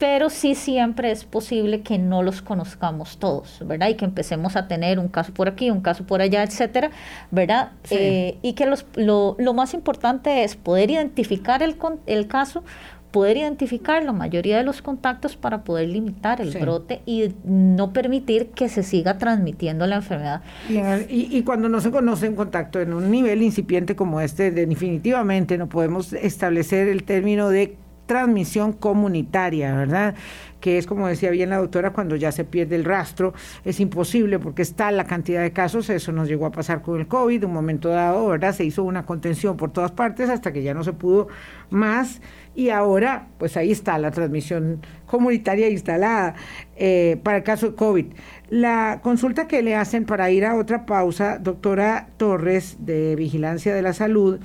[0.00, 3.90] pero sí siempre es posible que no los conozcamos todos, ¿verdad?
[3.90, 6.90] Y que empecemos a tener un caso por aquí, un caso por allá, etcétera,
[7.30, 7.72] ¿verdad?
[7.90, 12.64] Eh, y que los, lo, lo, más importante es poder identificar el, el caso
[13.10, 18.50] poder identificar la mayoría de los contactos para poder limitar el brote y no permitir
[18.50, 20.42] que se siga transmitiendo la enfermedad.
[20.68, 25.58] Y, y, cuando no se conoce un contacto en un nivel incipiente como este, definitivamente
[25.58, 27.76] no podemos establecer el término de
[28.10, 30.16] transmisión comunitaria, ¿verdad?
[30.58, 33.34] Que es como decía bien la doctora, cuando ya se pierde el rastro,
[33.64, 37.06] es imposible porque está la cantidad de casos, eso nos llegó a pasar con el
[37.06, 38.52] COVID, un momento dado, ¿verdad?
[38.52, 41.28] Se hizo una contención por todas partes hasta que ya no se pudo
[41.70, 42.20] más
[42.56, 46.34] y ahora pues ahí está la transmisión comunitaria instalada
[46.74, 48.06] eh, para el caso de COVID.
[48.48, 53.82] La consulta que le hacen para ir a otra pausa, doctora Torres de Vigilancia de
[53.82, 54.40] la Salud,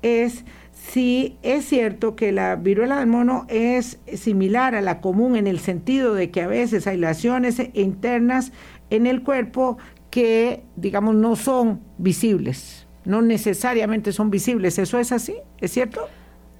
[0.00, 0.46] es
[0.88, 5.60] si es cierto que la viruela del mono es similar a la común en el
[5.60, 8.52] sentido de que a veces hay lesiones internas
[8.88, 9.78] en el cuerpo
[10.10, 14.78] que, digamos, no son visibles, no necesariamente son visibles.
[14.78, 15.34] ¿Eso es así?
[15.60, 16.08] ¿Es cierto?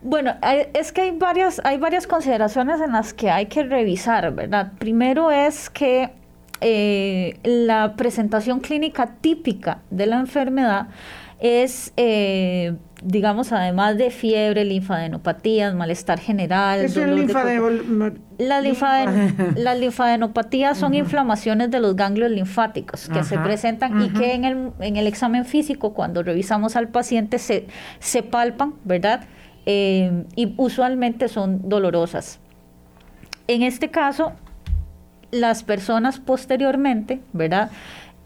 [0.03, 0.35] Bueno,
[0.75, 4.73] es que hay varias, hay varias consideraciones en las que hay que revisar, ¿verdad?
[4.79, 6.11] Primero es que
[6.61, 10.89] eh, la presentación clínica típica de la enfermedad
[11.41, 16.81] es, eh, digamos, además de fiebre, linfadenopatías, malestar general.
[16.81, 16.97] ¿Es
[18.39, 18.65] las,
[19.57, 24.71] las linfadenopatías son inflamaciones de los ganglios linfáticos que se presentan y que en el,
[24.81, 27.67] en el examen físico, cuando revisamos al paciente, se,
[27.99, 29.25] se palpan, ¿verdad?
[29.67, 32.41] Eh, y usualmente son dolorosas.
[33.47, 34.33] En este caso,
[35.31, 37.71] las personas posteriormente, ¿verdad?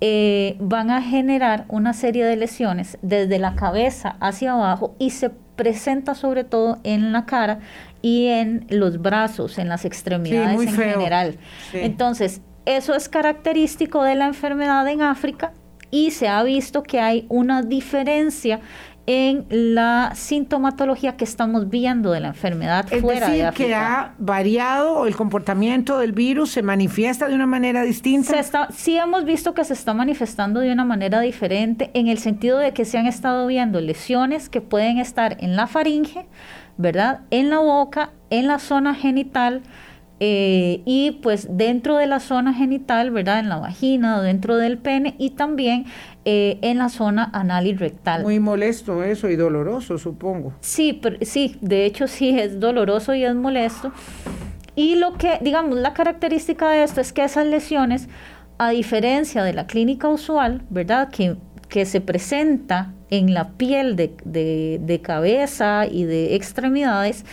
[0.07, 5.30] Eh, van a generar una serie de lesiones desde la cabeza hacia abajo y se
[5.30, 7.61] presenta sobre todo en la cara
[8.02, 11.38] y en los brazos, en las extremidades en general.
[11.72, 15.55] Entonces, eso es característico de la enfermedad en África
[15.90, 18.61] y se ha visto que hay una diferencia
[19.07, 23.68] en la sintomatología que estamos viendo de la enfermedad es fuera decir, de África.
[23.68, 28.34] que ha variado el comportamiento del virus, se manifiesta de una manera distinta.
[28.70, 32.72] sí hemos visto que se está manifestando de una manera diferente en el sentido de
[32.72, 36.26] que se han estado viendo lesiones que pueden estar en la faringe,
[36.78, 37.20] ¿verdad?
[37.30, 39.62] En la boca, en la zona genital,
[40.20, 43.40] eh, y pues dentro de la zona genital, ¿verdad?
[43.40, 45.86] En la vagina dentro del pene y también
[46.24, 48.22] eh, en la zona anal y rectal.
[48.22, 50.54] Muy molesto eso y doloroso, supongo.
[50.60, 53.92] Sí, sí, de hecho sí es doloroso y es molesto.
[54.76, 58.08] Y lo que, digamos, la característica de esto es que esas lesiones,
[58.58, 61.10] a diferencia de la clínica usual, ¿verdad?
[61.10, 61.36] Que,
[61.68, 67.24] que se presenta en la piel de, de, de cabeza y de extremidades,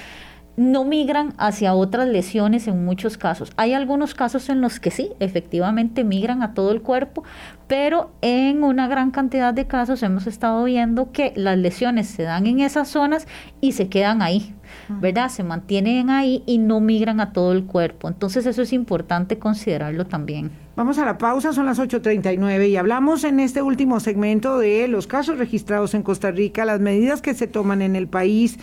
[0.58, 3.52] no migran hacia otras lesiones en muchos casos.
[3.56, 7.24] Hay algunos casos en los que sí, efectivamente migran a todo el cuerpo,
[7.68, 12.48] pero en una gran cantidad de casos hemos estado viendo que las lesiones se dan
[12.48, 13.28] en esas zonas
[13.62, 14.54] y se quedan ahí,
[14.90, 15.30] ¿verdad?
[15.30, 18.08] Se mantienen ahí y no migran a todo el cuerpo.
[18.08, 20.52] Entonces eso es importante considerarlo también.
[20.76, 25.08] Vamos a la pausa, son las 8.39 y hablamos en este último segmento de los
[25.08, 28.58] casos registrados en Costa Rica, las medidas que se toman en el país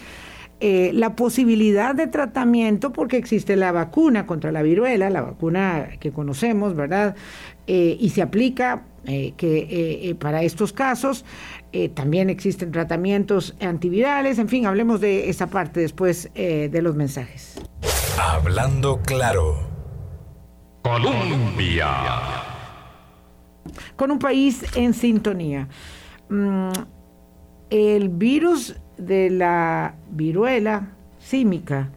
[0.61, 6.11] eh, la posibilidad de tratamiento porque existe la vacuna contra la viruela, la vacuna que
[6.11, 7.15] conocemos, ¿verdad?
[7.69, 11.25] Eh, y se aplica eh, que para estos casos
[11.95, 17.61] también existen tratamientos antivirales, en fin, hablemos de esa parte después de los mensajes.
[18.19, 19.69] Hablando claro.
[20.83, 21.89] Colombia.
[23.97, 25.69] Con un país en sintonía.
[26.31, 26.71] Mm,
[27.71, 30.89] el virus de la viruela
[31.19, 31.91] símica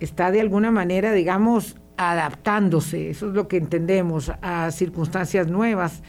[0.00, 6.02] está de alguna manera, digamos, adaptándose, eso es lo que entendemos, a circunstancias nuevas.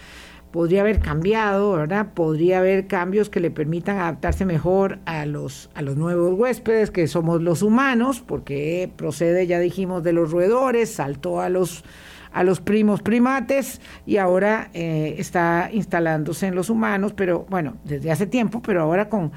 [0.52, 2.14] Podría haber cambiado, ¿verdad?
[2.14, 7.08] Podría haber cambios que le permitan adaptarse mejor a los, a los nuevos huéspedes, que
[7.08, 11.84] somos los humanos, porque procede, ya dijimos, de los roedores, saltó a los,
[12.32, 18.12] a los primos primates y ahora eh, está instalándose en los humanos, pero bueno, desde
[18.12, 19.32] hace tiempo, pero ahora con,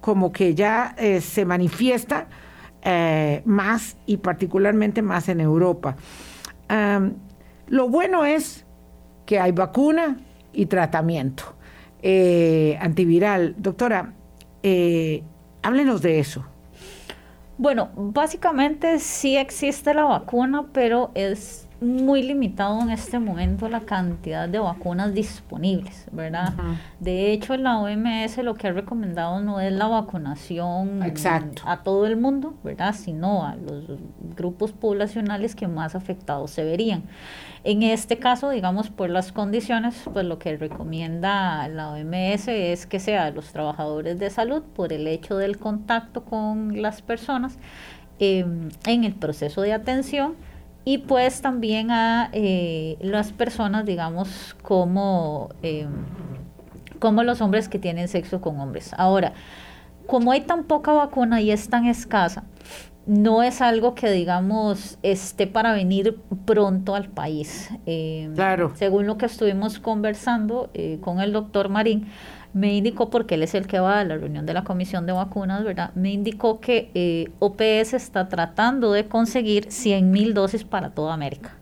[0.00, 2.26] como que ya eh, se manifiesta
[2.82, 5.96] eh, más y particularmente más en Europa.
[7.68, 8.66] lo bueno es
[9.26, 10.18] que hay vacuna
[10.52, 11.44] y tratamiento
[12.80, 13.54] antiviral.
[13.56, 14.12] Doctora,
[15.62, 16.44] háblenos de eso.
[17.58, 24.48] Bueno, básicamente sí existe la vacuna, pero es muy limitado en este momento la cantidad
[24.48, 26.54] de vacunas disponibles, ¿verdad?
[27.00, 31.02] De hecho, la OMS lo que ha recomendado no es la vacunación
[31.66, 32.94] a todo el mundo, ¿verdad?
[32.94, 33.84] Sino a los
[34.36, 37.02] grupos poblacionales que más afectados se verían.
[37.64, 43.00] En este caso, digamos, por las condiciones, pues lo que recomienda la OMS es que
[43.00, 47.58] sea los trabajadores de salud por el hecho del contacto con las personas
[48.18, 50.34] em, en el proceso de atención
[50.84, 55.90] y pues también a eh, las personas, digamos, como, em,
[56.98, 58.92] como los hombres que tienen sexo con hombres.
[58.96, 59.32] Ahora,
[60.06, 62.44] como hay tan poca vacuna y es tan escasa,
[63.06, 67.70] no es algo que, digamos, esté para venir pronto al país.
[67.86, 68.72] Em, claro.
[68.74, 72.08] Según lo que estuvimos conversando eh, con el doctor Marín,
[72.52, 75.12] me indicó, porque él es el que va a la reunión de la comisión de
[75.12, 75.90] vacunas, ¿verdad?
[75.94, 81.56] Me indicó que eh, OPS está tratando de conseguir 100 mil dosis para toda América.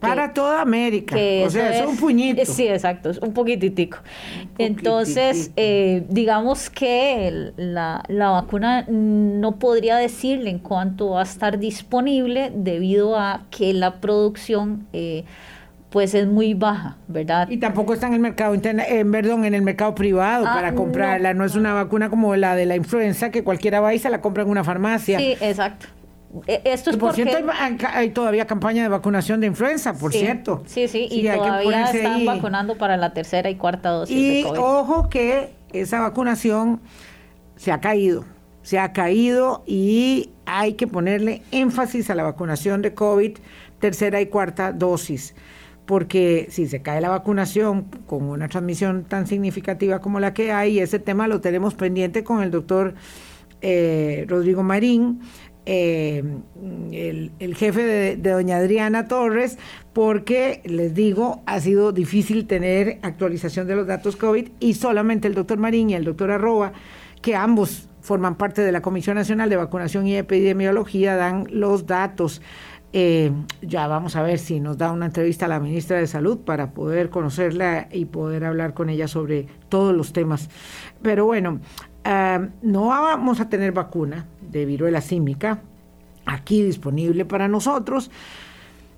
[0.00, 1.14] Para toda América.
[1.14, 2.44] o sea, es, un puñito.
[2.44, 3.98] Sí, exacto, es un poquititico.
[4.58, 11.60] Entonces, eh, digamos que la, la, vacuna no podría decirle en cuánto va a estar
[11.60, 14.88] disponible debido a que la producción...
[14.92, 15.24] Eh,
[15.92, 17.50] pues es muy baja, ¿verdad?
[17.50, 20.74] Y tampoco está en el mercado interno, eh, perdón, en el mercado privado para ah,
[20.74, 21.34] comprarla.
[21.34, 21.44] No.
[21.44, 24.42] es una vacuna como la de la influenza que cualquiera va y se la compra
[24.42, 25.18] en una farmacia.
[25.18, 25.86] Sí, exacto.
[26.46, 27.36] E, esto es por cierto,
[27.92, 30.62] hay, todavía campaña de vacunación de influenza, por cierto.
[30.64, 34.16] Sí, sí, y todavía están vacunando para la tercera y cuarta dosis.
[34.16, 36.80] Y ojo que esa vacunación
[37.56, 38.24] se ha caído,
[38.62, 43.36] se ha caído y hay que ponerle énfasis a la vacunación de COVID,
[43.78, 45.34] tercera y cuarta dosis
[45.86, 50.78] porque si se cae la vacunación con una transmisión tan significativa como la que hay,
[50.78, 52.94] ese tema lo tenemos pendiente con el doctor
[53.60, 55.20] eh, Rodrigo Marín,
[55.64, 56.24] eh,
[56.90, 59.58] el, jefe de, doña Adriana Torres,
[59.92, 65.34] porque les digo, ha sido difícil tener actualización de los datos COVID y solamente el
[65.34, 66.72] doctor Marín y el doctor Arroba,
[67.20, 72.42] que ambos forman parte de la Comisión Nacional de Vacunación y Epidemiología, dan los datos.
[72.94, 73.32] Eh,
[73.62, 76.72] ya vamos a ver si nos da una entrevista a la ministra de Salud para
[76.72, 80.50] poder conocerla y poder hablar con ella sobre todos los temas.
[81.00, 81.60] Pero bueno,
[82.04, 85.62] ah, no vamos a tener vacuna de viruela símica
[86.26, 88.10] aquí disponible para nosotros,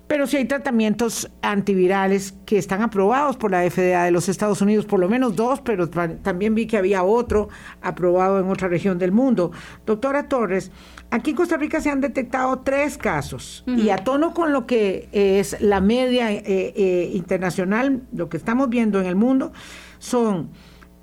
[0.07, 4.85] pero sí hay tratamientos antivirales que están aprobados por la FDA de los Estados Unidos,
[4.85, 7.49] por lo menos dos, pero también vi que había otro
[7.81, 9.51] aprobado en otra región del mundo.
[9.85, 10.71] Doctora Torres,
[11.11, 15.07] Aquí en Costa Rica se han detectado tres casos y a tono con lo que
[15.11, 19.53] es la media eh, eh, internacional, lo que estamos viendo en el mundo
[19.99, 20.49] son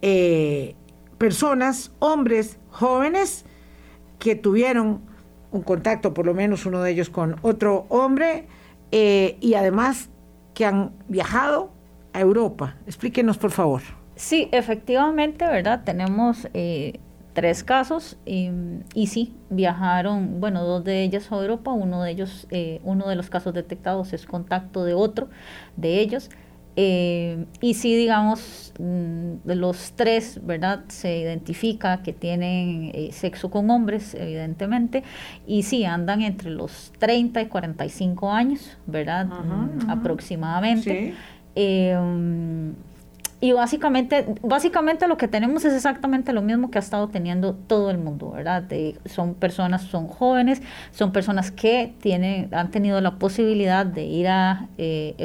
[0.02, 0.74] eh,
[1.18, 3.46] personas, hombres jóvenes
[4.18, 5.00] que tuvieron
[5.50, 8.46] un contacto, por lo menos uno de ellos con otro hombre
[8.92, 10.10] y además
[10.54, 11.72] que han viajado
[12.12, 12.76] a Europa.
[12.86, 13.82] Explíquenos, por favor.
[14.14, 15.82] Sí, efectivamente, ¿verdad?
[15.84, 16.46] Tenemos
[17.32, 22.80] tres casos y, sí, viajaron, bueno, dos de ellas a Europa, uno de ellos, eh,
[22.84, 25.28] uno de los casos detectados es contacto de otro
[25.76, 26.30] de ellos.
[26.76, 30.84] Eh, y sí, digamos, mm, de los tres, ¿verdad?
[30.88, 35.02] Se identifica que tienen eh, sexo con hombres, evidentemente,
[35.46, 39.26] y sí, andan entre los 30 y 45 años, ¿verdad?
[39.26, 41.14] Mm, aproximadamente.
[41.54, 41.62] Sí.
[43.42, 47.90] Y básicamente, básicamente lo que tenemos es exactamente lo mismo que ha estado teniendo todo
[47.90, 48.62] el mundo, ¿verdad?
[49.06, 50.62] son personas, son jóvenes,
[50.92, 55.16] son personas que tienen, han tenido la posibilidad de ir a eh,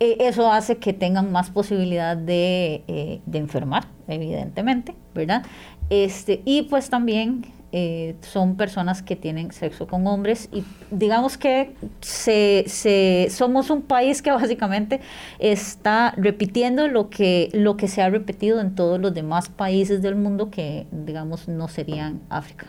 [0.00, 5.44] Eh, eso hace que tengan más posibilidad de, eh, de enfermar, evidentemente, ¿verdad?
[5.88, 7.44] Este, y pues también
[7.76, 14.22] eh, son personas que tienen sexo con hombres y digamos que se, somos un país
[14.22, 15.00] que básicamente
[15.40, 20.14] está repitiendo lo que, lo que se ha repetido en todos los demás países del
[20.14, 22.66] mundo que digamos no serían África.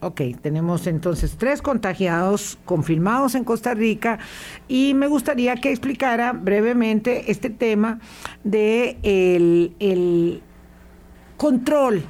[0.00, 4.18] Ok, tenemos entonces tres contagiados confirmados en Costa Rica
[4.66, 8.00] y me gustaría que explicara brevemente este tema
[8.42, 10.42] de el, el
[11.36, 12.02] control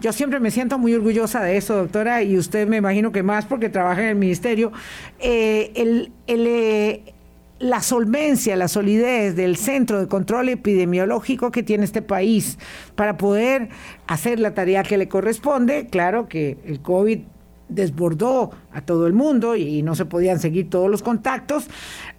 [0.00, 3.44] yo siempre me siento muy orgullosa de eso, doctora, y usted me imagino que más
[3.44, 4.72] porque trabaja en el ministerio.
[5.18, 7.12] Eh, el, eh,
[7.60, 12.58] la solvencia, la solidez del Centro de Control Epidemiológico que tiene este país
[12.96, 13.68] para poder
[14.06, 15.86] hacer la tarea que le corresponde.
[15.86, 17.20] Claro que el COVID
[17.68, 21.68] desbordó a todo el mundo y no se podían seguir todos los contactos,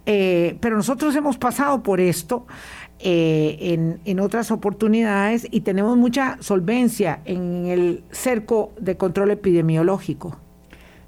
[0.06, 2.46] eh, pero nosotros hemos pasado por esto.
[3.04, 10.38] Eh, en, en, otras oportunidades y tenemos mucha solvencia en el cerco de control epidemiológico.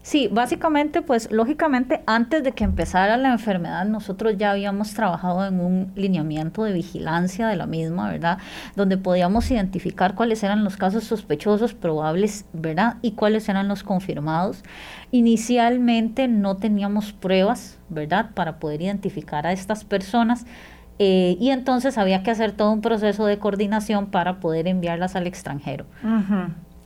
[0.05, 5.61] Sí, básicamente, pues lógicamente antes de que empezara la enfermedad, nosotros ya habíamos trabajado en
[5.61, 8.37] un lineamiento de vigilancia de la misma, ¿verdad?
[8.77, 12.99] Donde podíamos identificar cuáles eran los casos sospechosos, probables, ¿verdad?
[13.01, 14.63] Y cuáles eran los confirmados.
[15.11, 18.33] Inicialmente no teníamos pruebas, ¿verdad?
[18.35, 20.45] Para poder identificar a estas personas
[20.99, 25.27] eh, y entonces había que hacer todo un proceso de coordinación para poder enviarlas al
[25.27, 25.87] extranjero.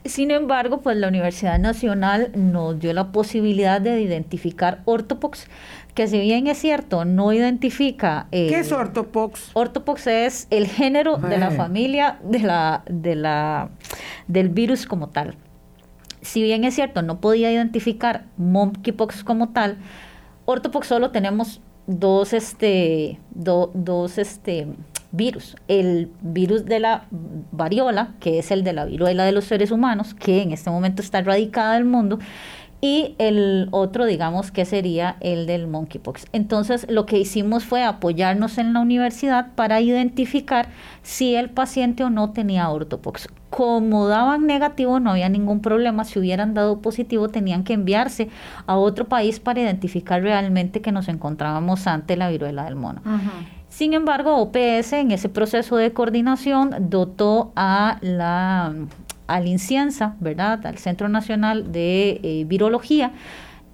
[0.05, 5.49] Sin embargo, pues la Universidad Nacional nos dio la posibilidad de identificar ortopox,
[5.95, 8.29] que si bien es cierto, no identifica...
[8.31, 9.51] Eh, ¿Qué es ortopox?
[9.55, 13.71] Ortopox es el género de la familia de la, de la,
[14.29, 15.35] del virus como tal.
[16.23, 19.79] Si bien es cierto, no podía identificar monkeypox como tal,
[20.47, 24.69] ortopox solo tenemos dos, este, dos, este,
[25.11, 25.57] virus.
[25.67, 27.07] El virus de la
[27.51, 31.03] variola, que es el de la viruela de los seres humanos, que en este momento
[31.03, 32.19] está erradicada del mundo,
[32.81, 36.27] y el otro, digamos, que sería el del monkeypox.
[36.33, 40.69] Entonces, lo que hicimos fue apoyarnos en la universidad para identificar
[41.03, 43.29] si el paciente o no tenía ortopox.
[43.51, 46.05] Como daban negativo, no había ningún problema.
[46.05, 48.29] Si hubieran dado positivo, tenían que enviarse
[48.67, 53.01] a otro país para identificar realmente que nos encontrábamos ante la viruela del mono.
[53.69, 58.75] Sin embargo, OPS en ese proceso de coordinación dotó a la
[59.29, 60.67] al INCIENSA, ¿verdad?
[60.67, 63.13] Al Centro Nacional de eh, Virología,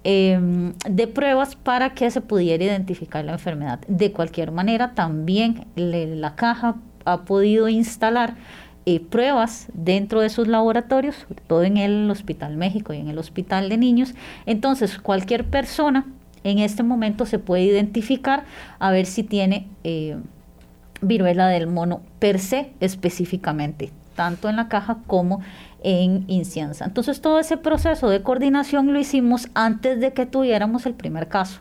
[0.02, 3.80] em, de pruebas para que se pudiera identificar la enfermedad.
[3.88, 6.76] De cualquier manera, también la caja
[7.06, 8.34] ha podido instalar
[8.86, 13.18] eh, pruebas dentro de sus laboratorios, sobre todo en el Hospital México y en el
[13.18, 14.14] Hospital de Niños.
[14.44, 16.04] Entonces, cualquier persona
[16.42, 18.44] en este momento se puede identificar
[18.78, 20.16] a ver si tiene eh,
[21.00, 25.40] viruela del mono per se específicamente tanto en la caja como
[25.82, 26.84] en Incienza.
[26.84, 31.60] Entonces todo ese proceso de coordinación lo hicimos antes de que tuviéramos el primer caso.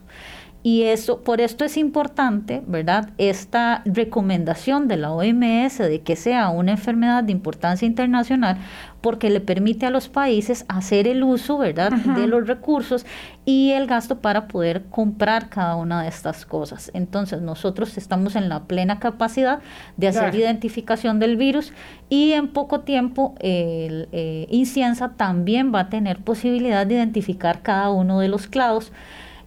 [0.66, 3.10] Y eso, por esto es importante, ¿verdad?
[3.18, 8.58] Esta recomendación de la OMS de que sea una enfermedad de importancia internacional,
[9.04, 13.06] porque le permite a los países hacer el uso, ¿verdad?, de los recursos
[13.44, 16.90] y el gasto para poder comprar cada una de estas cosas.
[16.94, 19.60] Entonces, nosotros estamos en la plena capacidad
[19.98, 21.74] de hacer identificación del virus
[22.08, 27.92] y en poco tiempo el eh, Inciensa también va a tener posibilidad de identificar cada
[27.92, 28.94] uno de los clavos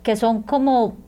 [0.02, 0.98] que son como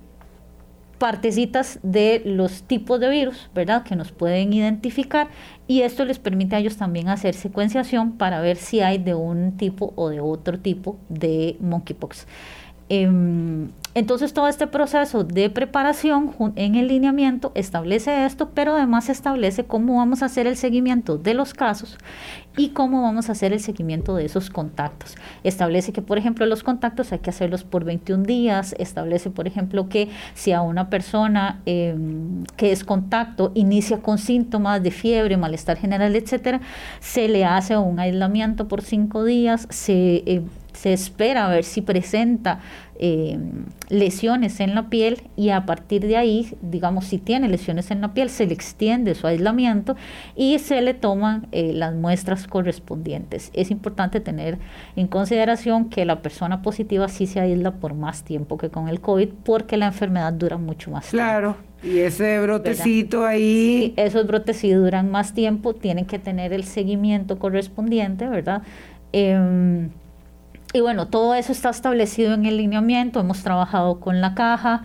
[0.99, 3.84] partecitas de los tipos de virus, ¿verdad?
[3.84, 5.28] Que nos pueden identificar
[5.66, 9.57] y esto les permite a ellos también hacer secuenciación para ver si hay de un
[9.57, 12.26] tipo o de otro tipo de monkeypox.
[12.89, 19.64] Em, entonces todo este proceso de preparación en el lineamiento establece esto, pero además establece
[19.64, 21.99] cómo vamos a hacer el seguimiento de los casos
[22.57, 25.16] y cómo vamos a hacer el seguimiento de esos contactos.
[25.43, 29.89] Establece que, por ejemplo, los contactos hay que hacerlos por 21 días, establece, por ejemplo,
[29.89, 35.76] que si a una persona em, que es contacto inicia con síntomas de fiebre, malestar
[35.76, 36.61] general, etcétera,
[37.01, 40.22] se le hace un aislamiento por cinco días, se...
[40.26, 40.43] Eh,
[40.78, 42.60] se espera a ver si presenta
[43.00, 43.36] eh,
[43.88, 48.14] lesiones en la piel y a partir de ahí, digamos, si tiene lesiones en la
[48.14, 49.96] piel, se le extiende su aislamiento
[50.36, 53.50] y se le toman eh, las muestras correspondientes.
[53.54, 54.58] Es importante tener
[54.94, 59.00] en consideración que la persona positiva sí se aísla por más tiempo que con el
[59.00, 61.56] COVID porque la enfermedad dura mucho más claro.
[61.82, 63.94] Y ese brotecito ahí.
[63.96, 68.62] esos brotes sí duran más tiempo, tienen que tener el seguimiento correspondiente, ¿verdad?
[69.12, 69.90] Em,
[70.72, 74.84] y bueno, todo eso está establecido en el lineamiento, hemos trabajado con la caja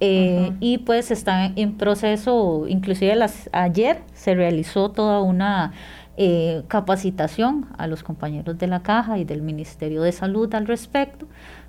[0.00, 5.72] eh, y pues está en proceso, inclusive las, ayer se realizó toda una
[6.16, 11.26] eh, capacitación a los compañeros de la caja y del Ministerio de Salud al respecto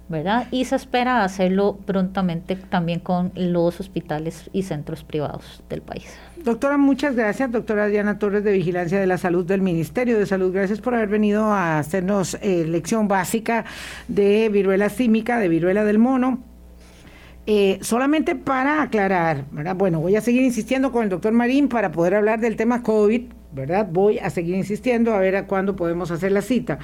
[0.07, 0.47] ¿verdad?
[0.51, 6.15] Y se espera hacerlo prontamente también con los hospitales y centros privados del país.
[6.45, 7.51] Doctora, muchas gracias.
[7.51, 10.53] Doctora Diana Torres de Vigilancia de la Salud del Ministerio de Salud.
[10.53, 13.65] Gracias por haber venido a hacernos eh, lección básica
[14.07, 16.43] de viruela símica, de viruela del mono.
[17.47, 19.75] Eh, solamente para aclarar, ¿verdad?
[19.75, 23.23] Bueno, voy a seguir insistiendo con el doctor Marín para poder hablar del tema COVID,
[23.51, 23.87] ¿verdad?
[23.91, 26.77] Voy a seguir insistiendo a ver a cuándo podemos hacer la cita.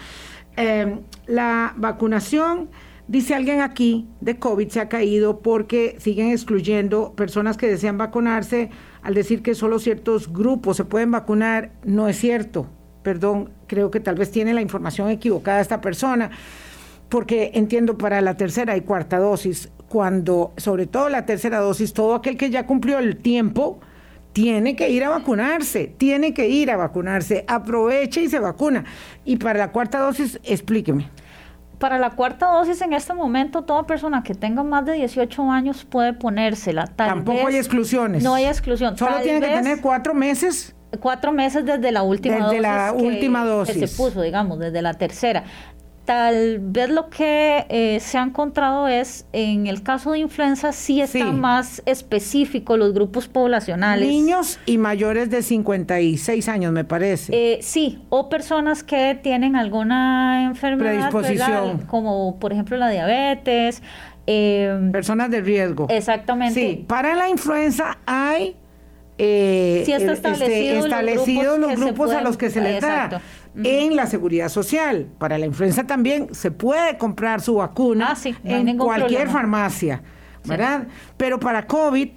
[0.58, 0.98] Eh,
[1.28, 2.70] la vacunación
[3.12, 8.70] Dice alguien aquí de COVID se ha caído porque siguen excluyendo personas que desean vacunarse
[9.02, 11.74] al decir que solo ciertos grupos se pueden vacunar.
[11.84, 12.70] No es cierto.
[13.04, 16.32] Perdón, creo que tal vez tiene la información equivocada esta persona,
[17.10, 22.16] porque entiendo para la tercera y cuarta dosis, cuando, sobre todo la tercera dosis, todo
[22.16, 23.82] aquel que ya cumplió el tiempo,
[24.32, 28.86] tiene que ir a vacunarse, tiene que ir a vacunarse, aproveche y se vacuna.
[29.26, 31.10] Y para la cuarta dosis, explíqueme
[31.82, 35.84] para la cuarta dosis en este momento toda persona que tenga más de 18 años
[35.84, 36.86] puede ponérsela.
[36.86, 38.24] Tampoco hay exclusiones.
[38.24, 38.96] No hay exclusión.
[38.98, 40.76] Solo tiene que tener cuatro meses.
[41.00, 43.76] Cuatro meses desde la última desde la última dosis.
[43.76, 45.44] Que se puso, digamos, desde la tercera.
[46.06, 51.00] Tal vez lo que eh, se ha encontrado es, en el caso de influenza, sí
[51.00, 54.08] está más específico los grupos poblacionales.
[54.08, 57.32] Niños y mayores de 56 años, me parece.
[57.36, 61.12] Eh, sí, o personas que tienen alguna enfermedad,
[61.88, 63.84] como por ejemplo la diabetes.
[64.26, 65.86] Eh, personas de riesgo.
[65.90, 66.60] Exactamente.
[66.60, 68.56] Sí, para la influenza hay
[69.24, 73.22] eh, sí está este, establecido, los grupos, a los que se les da
[73.64, 75.08] en la seguridad social.
[75.18, 80.02] Para la influenza también se puede comprar su vacuna ah, en cualquier farmacia,
[80.46, 80.88] ¿verdad?
[81.18, 82.10] Pero para COVID,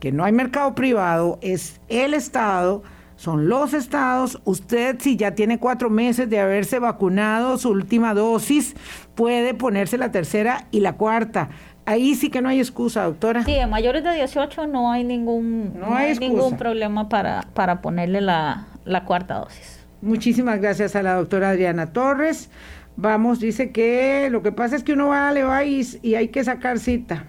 [0.00, 2.82] que no hay mercado privado, es el Estado,
[3.16, 4.40] son los estados.
[4.44, 8.74] Usted, si ya tiene cuatro meses de haberse vacunado su última dosis,
[9.14, 11.50] puede ponerse la tercera y la cuarta.
[11.84, 13.44] Ahí sí que no hay excusa, doctora.
[13.44, 18.20] Sí, en mayores de 18 no hay ningún, no, hay ningún problema para, para ponerle
[18.20, 19.81] la, la cuarta dosis.
[20.02, 22.50] Muchísimas gracias a la doctora Adriana Torres.
[22.96, 26.42] Vamos, dice que lo que pasa es que uno va a Leváis y hay que
[26.42, 27.24] sacar cita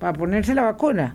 [0.00, 1.14] para ponerse la vacuna.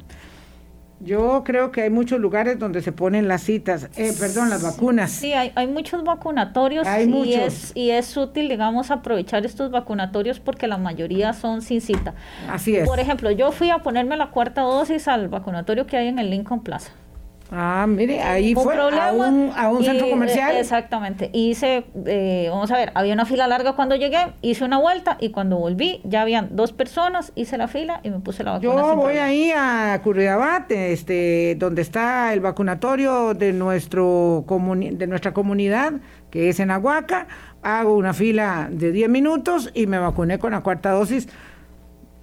[1.01, 5.11] Yo creo que hay muchos lugares donde se ponen las citas, eh, perdón, las vacunas.
[5.11, 7.35] Sí, hay, hay muchos vacunatorios hay y, muchos.
[7.35, 12.13] Es, y es útil, digamos, aprovechar estos vacunatorios porque la mayoría son sin cita.
[12.49, 12.87] Así es.
[12.87, 16.29] Por ejemplo, yo fui a ponerme la cuarta dosis al vacunatorio que hay en el
[16.29, 16.93] Lincoln Plaza.
[17.55, 20.55] Ah, mire, ahí fue a un, a un centro comercial.
[20.57, 21.29] Exactamente.
[21.33, 25.29] Hice, eh, vamos a ver, había una fila larga cuando llegué, hice una vuelta y
[25.29, 28.73] cuando volví ya habían dos personas, hice la fila y me puse la vacuna.
[28.73, 35.93] Yo voy ahí a Curridabat, este, donde está el vacunatorio de, nuestro de nuestra comunidad,
[36.31, 37.27] que es en Aguaca,
[37.61, 41.29] hago una fila de 10 minutos y me vacuné con la cuarta dosis.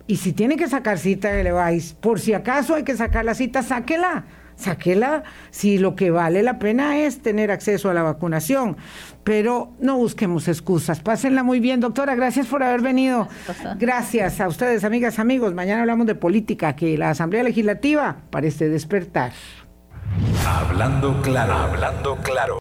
[0.09, 1.93] Y si tiene que sacar cita, le vais.
[1.93, 4.25] Por si acaso hay que sacar la cita, sáquela
[4.61, 8.77] sáquela si lo que vale la pena es tener acceso a la vacunación.
[9.25, 11.01] Pero no busquemos excusas.
[11.01, 12.15] Pásenla muy bien, doctora.
[12.15, 13.29] Gracias por haber venido.
[13.79, 15.55] Gracias a ustedes, amigas, amigos.
[15.55, 19.33] Mañana hablamos de política, que la Asamblea Legislativa parece despertar.
[20.47, 22.59] Hablando claro, hablando claro.